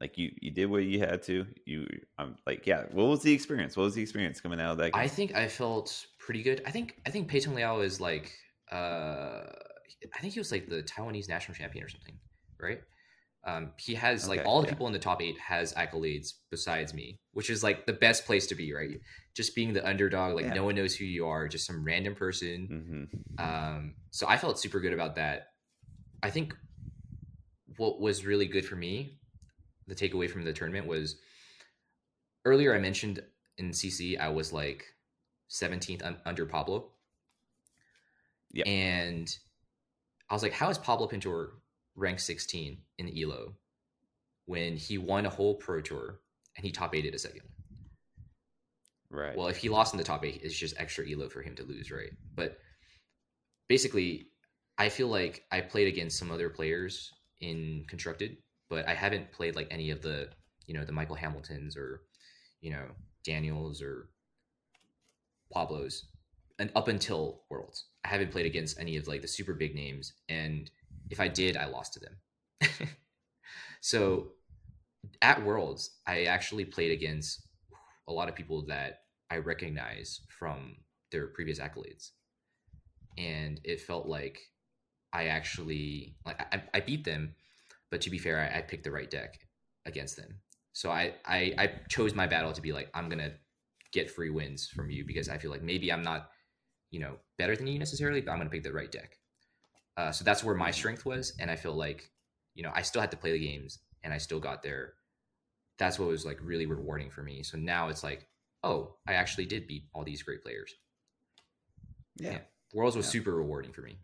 [0.00, 1.46] like you you did what you had to.
[1.66, 1.86] You
[2.18, 2.84] I'm like yeah.
[2.92, 3.76] What was the experience?
[3.76, 5.00] What was the experience coming out of that game?
[5.00, 6.62] I think I felt pretty good.
[6.66, 8.32] I think I think Pei Tong Liao is like
[8.70, 9.44] uh
[10.14, 12.16] I think he was like the Taiwanese national champion or something,
[12.60, 12.80] right?
[13.48, 14.74] Um, he has like all the yeah.
[14.74, 18.46] people in the top eight has accolades besides me, which is like the best place
[18.48, 19.00] to be, right?
[19.34, 20.54] Just being the underdog, like Yeah.
[20.54, 23.08] no one knows who you are, just some random person.
[23.38, 25.48] hmm Um, so I felt super good about that.
[26.22, 26.54] I think
[27.76, 29.18] what was really good for me,
[29.86, 31.16] the takeaway from the tournament was
[32.44, 33.22] earlier I mentioned
[33.56, 34.84] in CC I was like
[35.50, 36.90] 17th un- under Pablo.
[38.52, 38.64] Yeah.
[38.66, 39.28] And
[40.28, 41.52] I was like, how is Pablo Pintor
[41.98, 43.54] ranked 16 in ELO
[44.46, 46.20] when he won a whole pro tour
[46.56, 47.42] and he top eighted a second?
[49.10, 49.36] Right.
[49.36, 51.64] Well, if he lost in the top eight, it's just extra elo for him to
[51.64, 52.10] lose, right?
[52.34, 52.58] But
[53.68, 54.28] basically,
[54.76, 58.36] I feel like I played against some other players in constructed,
[58.68, 60.28] but I haven't played like any of the,
[60.66, 62.02] you know, the Michael Hamiltons or,
[62.60, 62.84] you know,
[63.24, 64.10] Daniels or
[65.52, 66.06] Pablos,
[66.58, 70.12] and up until Worlds, I haven't played against any of like the super big names,
[70.28, 70.70] and
[71.10, 72.88] if I did, I lost to them.
[73.80, 74.32] so
[75.22, 77.46] at Worlds, I actually played against
[78.08, 79.00] a lot of people that
[79.30, 80.76] I recognize from
[81.12, 82.10] their previous accolades.
[83.16, 84.40] And it felt like
[85.12, 87.34] I actually like I, I beat them,
[87.90, 89.40] but to be fair, I, I picked the right deck
[89.86, 90.40] against them.
[90.72, 93.32] So I, I I chose my battle to be like I'm gonna
[93.92, 96.30] get free wins from you because I feel like maybe I'm not
[96.90, 99.17] you know better than you necessarily, but I'm gonna pick the right deck.
[99.98, 102.10] Uh, so that's where my strength was, and I feel like
[102.54, 104.94] you know I still had to play the games, and I still got there
[105.78, 107.42] that's what was like really rewarding for me.
[107.42, 108.26] So now it's like,
[108.64, 110.74] oh, I actually did beat all these great players.
[112.16, 112.32] yeah.
[112.32, 112.38] yeah.
[112.74, 113.12] Worlds was Yeah.
[113.12, 113.96] super rewarding for me.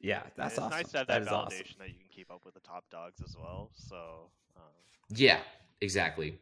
[0.00, 0.70] Yeah, that's it's awesome.
[0.78, 1.76] nice to have that, is validation awesome.
[1.78, 3.70] that you can keep up with the top dogs as well.
[3.74, 4.62] So um,
[5.10, 5.38] Yeah,
[5.80, 6.40] exactly.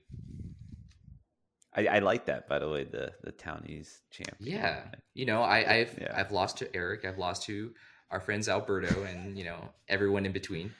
[1.74, 4.36] I, I like that, by the way, the the townies champion.
[4.40, 4.82] Yeah,
[5.14, 6.12] you know, I, I've Yeah.
[6.14, 7.04] I've lost to Eric.
[7.04, 7.72] I've lost to
[8.10, 10.72] our friends Alberto, and you know everyone in between.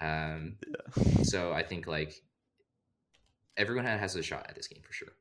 [0.00, 0.56] Um,
[1.22, 2.14] so I think like
[3.56, 5.12] everyone has a shot at this game for sure.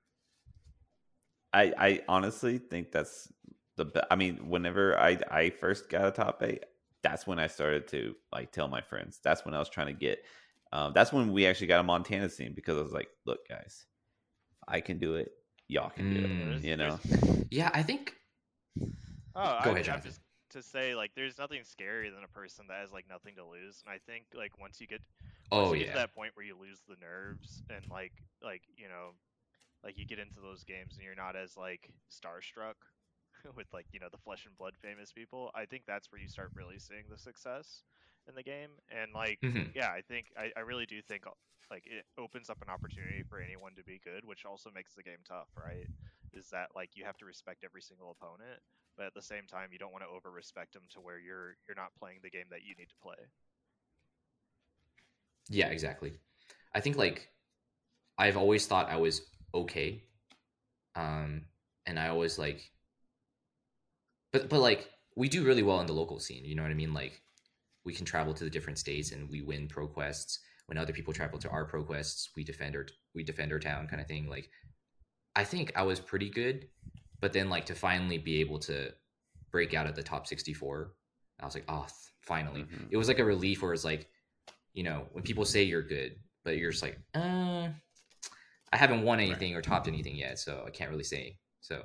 [1.51, 3.31] I I honestly think that's
[3.77, 6.63] the be- I mean, whenever I I first got a top eight,
[7.01, 9.19] that's when I started to like tell my friends.
[9.23, 10.23] That's when I was trying to get.
[10.71, 13.85] Um, that's when we actually got a Montana scene because I was like, look, guys,
[14.67, 15.31] I can do it.
[15.67, 16.61] Y'all can do Mm.
[16.61, 16.63] it.
[16.63, 16.99] You know.
[17.51, 18.15] Yeah, I think.
[19.35, 20.03] Oh, Go I, ahead, I'm Jonathan.
[20.03, 23.45] just to say like there's nothing scarier than a person that has like nothing to
[23.45, 25.01] lose, and I think like once you get
[25.53, 28.13] once Oh you get to yeah, that point where you lose the nerves and like
[28.41, 29.11] like you know
[29.83, 32.75] like you get into those games and you're not as like starstruck
[33.57, 35.51] with like you know the flesh and blood famous people.
[35.55, 37.83] I think that's where you start really seeing the success
[38.27, 39.73] in the game, and like Mhm.
[39.73, 41.23] yeah, I think I, I really do think
[41.71, 45.03] like it opens up an opportunity for anyone to be good, which also makes the
[45.03, 45.87] game tough, right?
[46.33, 48.59] Is that like you have to respect every single opponent,
[48.97, 51.55] but at the same time you don't want to over respect them to where you're
[51.67, 53.19] you're not playing the game that you need to play.
[55.49, 56.13] Yeah, exactly.
[56.75, 57.29] I think like
[58.17, 59.23] I've always thought I was
[59.53, 60.03] okay.
[60.95, 61.45] Um
[61.85, 62.71] and I always like
[64.33, 66.75] but but like we do really well in the local scene, you know what I
[66.75, 66.93] mean?
[66.93, 67.21] Like
[67.85, 70.39] we can travel to the different states and we win pro quests.
[70.67, 73.87] When other people travel to our pro quests, we defend our we defend our town
[73.87, 74.27] kind of thing.
[74.27, 74.49] Like
[75.35, 76.67] I think I was pretty good,
[77.21, 78.91] but then like to finally be able to
[79.51, 80.93] break out of the top 64,
[81.39, 81.85] I was like, "Oh,
[82.21, 82.87] finally." Mhm.
[82.89, 84.09] It was like a relief where it's like
[84.73, 87.69] you know, when people say you're good, but you're just like, uh,
[88.71, 91.37] I haven't won anything or topped anything yet, so I can't really say.
[91.61, 91.83] So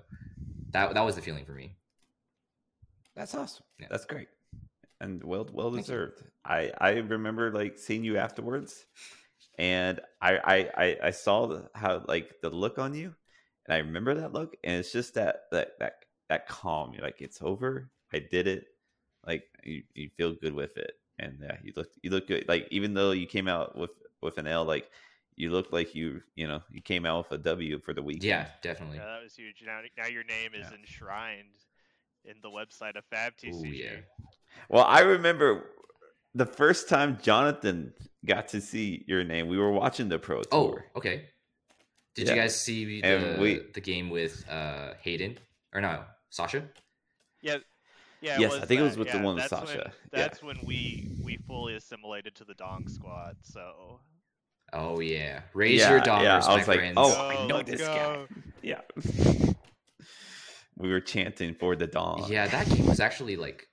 [0.71, 1.77] that that was the feeling for me.
[3.19, 3.65] That's awesome.
[3.81, 3.89] Yeah.
[3.91, 4.29] That's great,
[5.01, 6.23] and well well deserved.
[6.45, 8.87] I I remember like seeing you afterwards,
[9.59, 13.13] and I I I, I saw the, how like the look on you,
[13.67, 16.95] and I remember that look, and it's just that that that that calm.
[16.95, 17.91] You're like, it's over.
[18.13, 18.67] I did it.
[19.27, 22.45] Like you, you feel good with it, and yeah, you look you look good.
[22.49, 23.91] Like even though you came out with
[24.23, 24.89] with an L, like
[25.35, 28.25] you look like you you know you came out with a W for the weekend.
[28.25, 28.99] Yeah, definitely.
[28.99, 29.65] Yeah, that was huge.
[29.67, 30.77] Now, now your name is Yeah.
[30.77, 31.59] enshrined
[32.29, 33.55] in the website of FabTCG.
[33.55, 33.97] Ooh, yeah.
[34.69, 35.71] Well, I remember
[36.35, 37.93] the first time Jonathan
[38.25, 39.49] got to see your name.
[39.49, 40.85] We were watching the pro Oh, tour.
[40.97, 41.29] okay.
[42.15, 42.35] Did Yeah.
[42.35, 45.39] you guys see the we- the game with uh Hayden
[45.73, 46.69] or no Sasha?
[47.41, 47.59] Yeah.
[48.21, 48.99] Yeah, Yes, I think it was that.
[48.99, 49.67] with the one with Sasha.
[49.67, 49.91] When, Yeah.
[50.11, 53.37] that's when we we fully assimilated to the Dong Squad.
[53.43, 54.01] So
[54.73, 56.95] Oh yeah, raise Yeah, your yeah, daughters, I my was like, friends.
[56.99, 57.95] oh, I know this go.
[57.95, 58.27] guy.
[58.63, 58.81] Yeah.
[60.79, 62.27] We were chanting for the Dong.
[62.29, 63.67] Yeah, that game was actually like,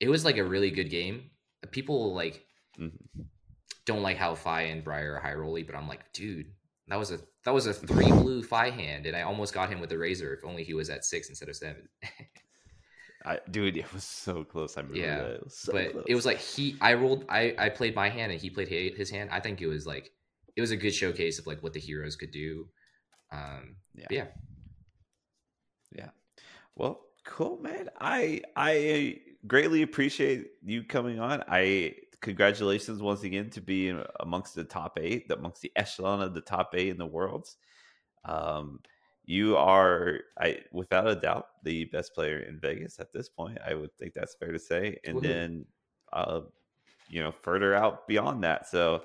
[0.00, 1.30] it was like a really good game.
[1.70, 2.46] People like
[2.78, 2.92] Mhm.
[3.84, 6.46] don't like how Fai and Briar are high rolly, but I'm like, dude,
[6.88, 9.80] that was a that was a three blue Fai hand, and I almost got him
[9.80, 11.88] with the razor if only he was at six instead of seven.
[13.24, 14.78] I, dude, it was so close.
[14.78, 15.30] I remember Yeah, that.
[15.34, 16.04] It was so but close.
[16.08, 19.10] it was like he I rolled I I played my hand and he played his
[19.10, 19.28] hand.
[19.30, 20.10] I think it was like
[20.56, 22.66] it was a good showcase of like what the heroes could do.
[23.30, 24.06] Um, Yeah.
[24.10, 24.26] yeah,
[26.80, 27.90] Well, cool, man.
[28.00, 31.44] I I greatly appreciate you coming on.
[31.46, 36.40] I congratulations once again to be amongst the top eight, amongst the echelon of the
[36.40, 37.48] top eight in the world.
[38.24, 38.80] Um,
[39.26, 43.58] you are, I without a doubt, the best player in Vegas at this point.
[43.62, 44.96] I would think that's fair to say.
[45.04, 45.22] And Woohoo.
[45.22, 45.66] then,
[46.14, 46.40] uh,
[47.10, 48.68] you know, further out beyond that.
[48.68, 49.02] So.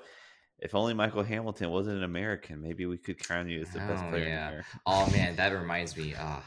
[0.58, 4.02] If only Michael Hamilton wasn't an American, maybe we could crown you as the best
[4.06, 4.62] Oh, player yeah.
[4.86, 6.14] Oh man, that reminds me.
[6.14, 6.40] Uh,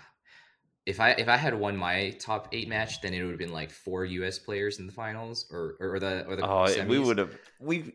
[0.89, 3.53] if I if I had won my top eight match, then it would have been
[3.53, 4.39] like four U.S.
[4.39, 7.37] players in the finals, or or the or the Oh, we would have.
[7.59, 7.93] We,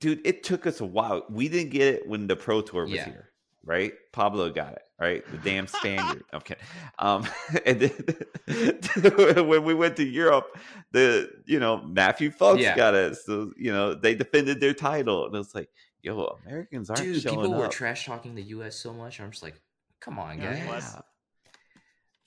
[0.00, 1.24] dude, it took us a while.
[1.30, 3.04] We didn't get it when the Pro Tour was Yeah.
[3.04, 3.30] here,
[3.64, 3.92] right?
[4.12, 5.24] Pablo got it, right?
[5.30, 6.24] The damn Spaniard.
[6.34, 6.56] okay,
[6.98, 7.28] um,
[7.64, 10.58] and then when we went to Europe,
[10.90, 12.74] the you know Matthew Folks Yeah.
[12.74, 13.16] got it.
[13.18, 15.68] So you know they defended their title, and it was like,
[16.02, 18.74] yo, Americans aren't Dude, showing people were trash talking the U.S.
[18.74, 19.20] so much.
[19.20, 19.60] I'm just like,
[20.00, 20.58] come on, guys.
[20.66, 21.02] Yeah.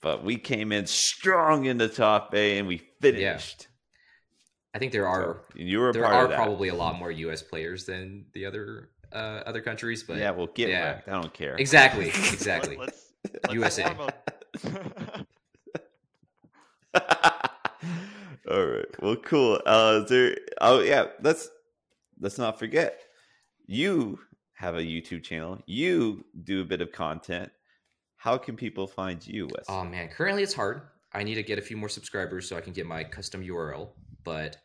[0.06, 3.66] But we came in strong in the top A, and we finished.
[4.72, 6.36] I think there are So, you were there part are of that.
[6.36, 7.42] probably a lot more U.S.
[7.42, 10.84] players than the other uh, other countries, but yeah, well, get yeah.
[10.84, 11.08] wrecked.
[11.08, 11.56] I don't care.
[11.56, 12.76] exactly, exactly.
[12.76, 13.84] let's, let's USA.
[18.48, 19.02] All right.
[19.02, 19.60] Well, cool.
[19.66, 20.36] Uh, is there?
[20.60, 21.06] Oh, yeah.
[21.20, 21.48] Let's
[22.20, 23.00] let's not forget.
[23.66, 24.20] You
[24.52, 25.58] have a YouTube channel.
[25.66, 27.50] You do a bit of content.
[28.16, 29.66] How can people find you, Wes?
[29.68, 30.82] Oh man, currently it's hard.
[31.12, 33.90] I need to get a few more subscribers so I can get my custom URL.
[34.24, 34.56] But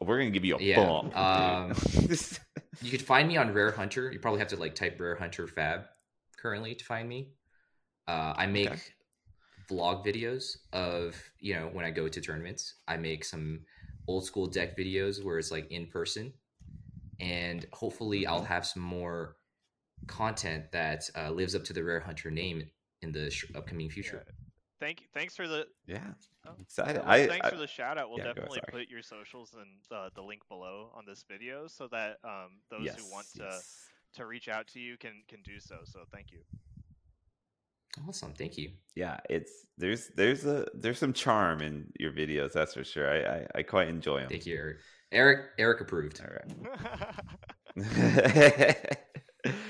[0.00, 1.16] We're gonna give you a yeah, bump.
[1.16, 1.72] um,
[2.82, 4.10] you could find me on Rare Hunter.
[4.10, 5.82] You probably have to like type Rare Hunter Fab
[6.38, 7.32] currently to find me.
[8.08, 8.80] Uh, I make Okay.
[9.70, 12.74] vlog videos of you know when I go to tournaments.
[12.88, 13.60] I make some
[14.08, 16.32] old school deck videos where it's like in person,
[17.20, 19.36] and hopefully I'll have some more
[20.06, 22.70] content that uh, lives up to the Rare Hunter name
[23.02, 24.24] in the sh- upcoming future.
[24.80, 25.06] Thank you.
[25.12, 26.00] Thanks for the yeah,
[26.46, 27.02] Oh, I'm excited.
[27.02, 28.08] Well, I, thanks I for the shout out.
[28.08, 28.84] We'll yeah, definitely sorry.
[28.84, 32.84] put your socials and uh, the link below on this video so that um, those
[32.84, 33.60] yes, who want to,
[34.14, 35.76] to reach out to you can can do so.
[35.84, 36.38] So thank you.
[38.08, 38.70] Awesome, thank you.
[38.94, 42.52] yeah, it's there's there's a there's some charm in your videos.
[42.52, 43.10] That's for sure.
[43.10, 44.30] I I, I quite enjoy them.
[44.30, 44.78] Thank you, Eric.
[45.12, 46.22] Eric, Eric approved.
[46.22, 46.30] All
[47.76, 48.76] right.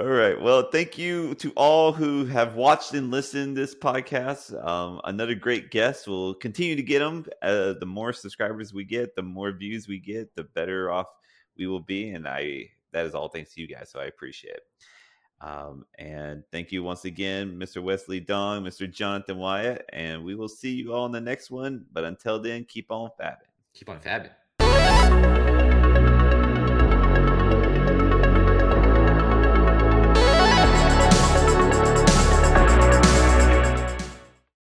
[0.00, 0.40] all right.
[0.40, 4.52] Well, thank you to all who have watched and listened to this podcast.
[4.64, 6.08] Um, another great guest.
[6.08, 7.26] We'll continue to get them.
[7.42, 11.08] Uh, the more subscribers we get, the more views we get, the better off
[11.58, 12.12] we will be.
[12.12, 13.90] And I that is all thanks to you guys.
[13.90, 14.62] So I appreciate it.
[15.42, 17.82] Um, and thank you once again, Mr.
[17.82, 18.90] Wesley Dong, Mr.
[18.90, 21.84] Jonathan Wyatt, and we will see you all in the next one.
[21.92, 23.36] But until then, keep on fabbing.
[23.74, 25.39] Keep on fabbing.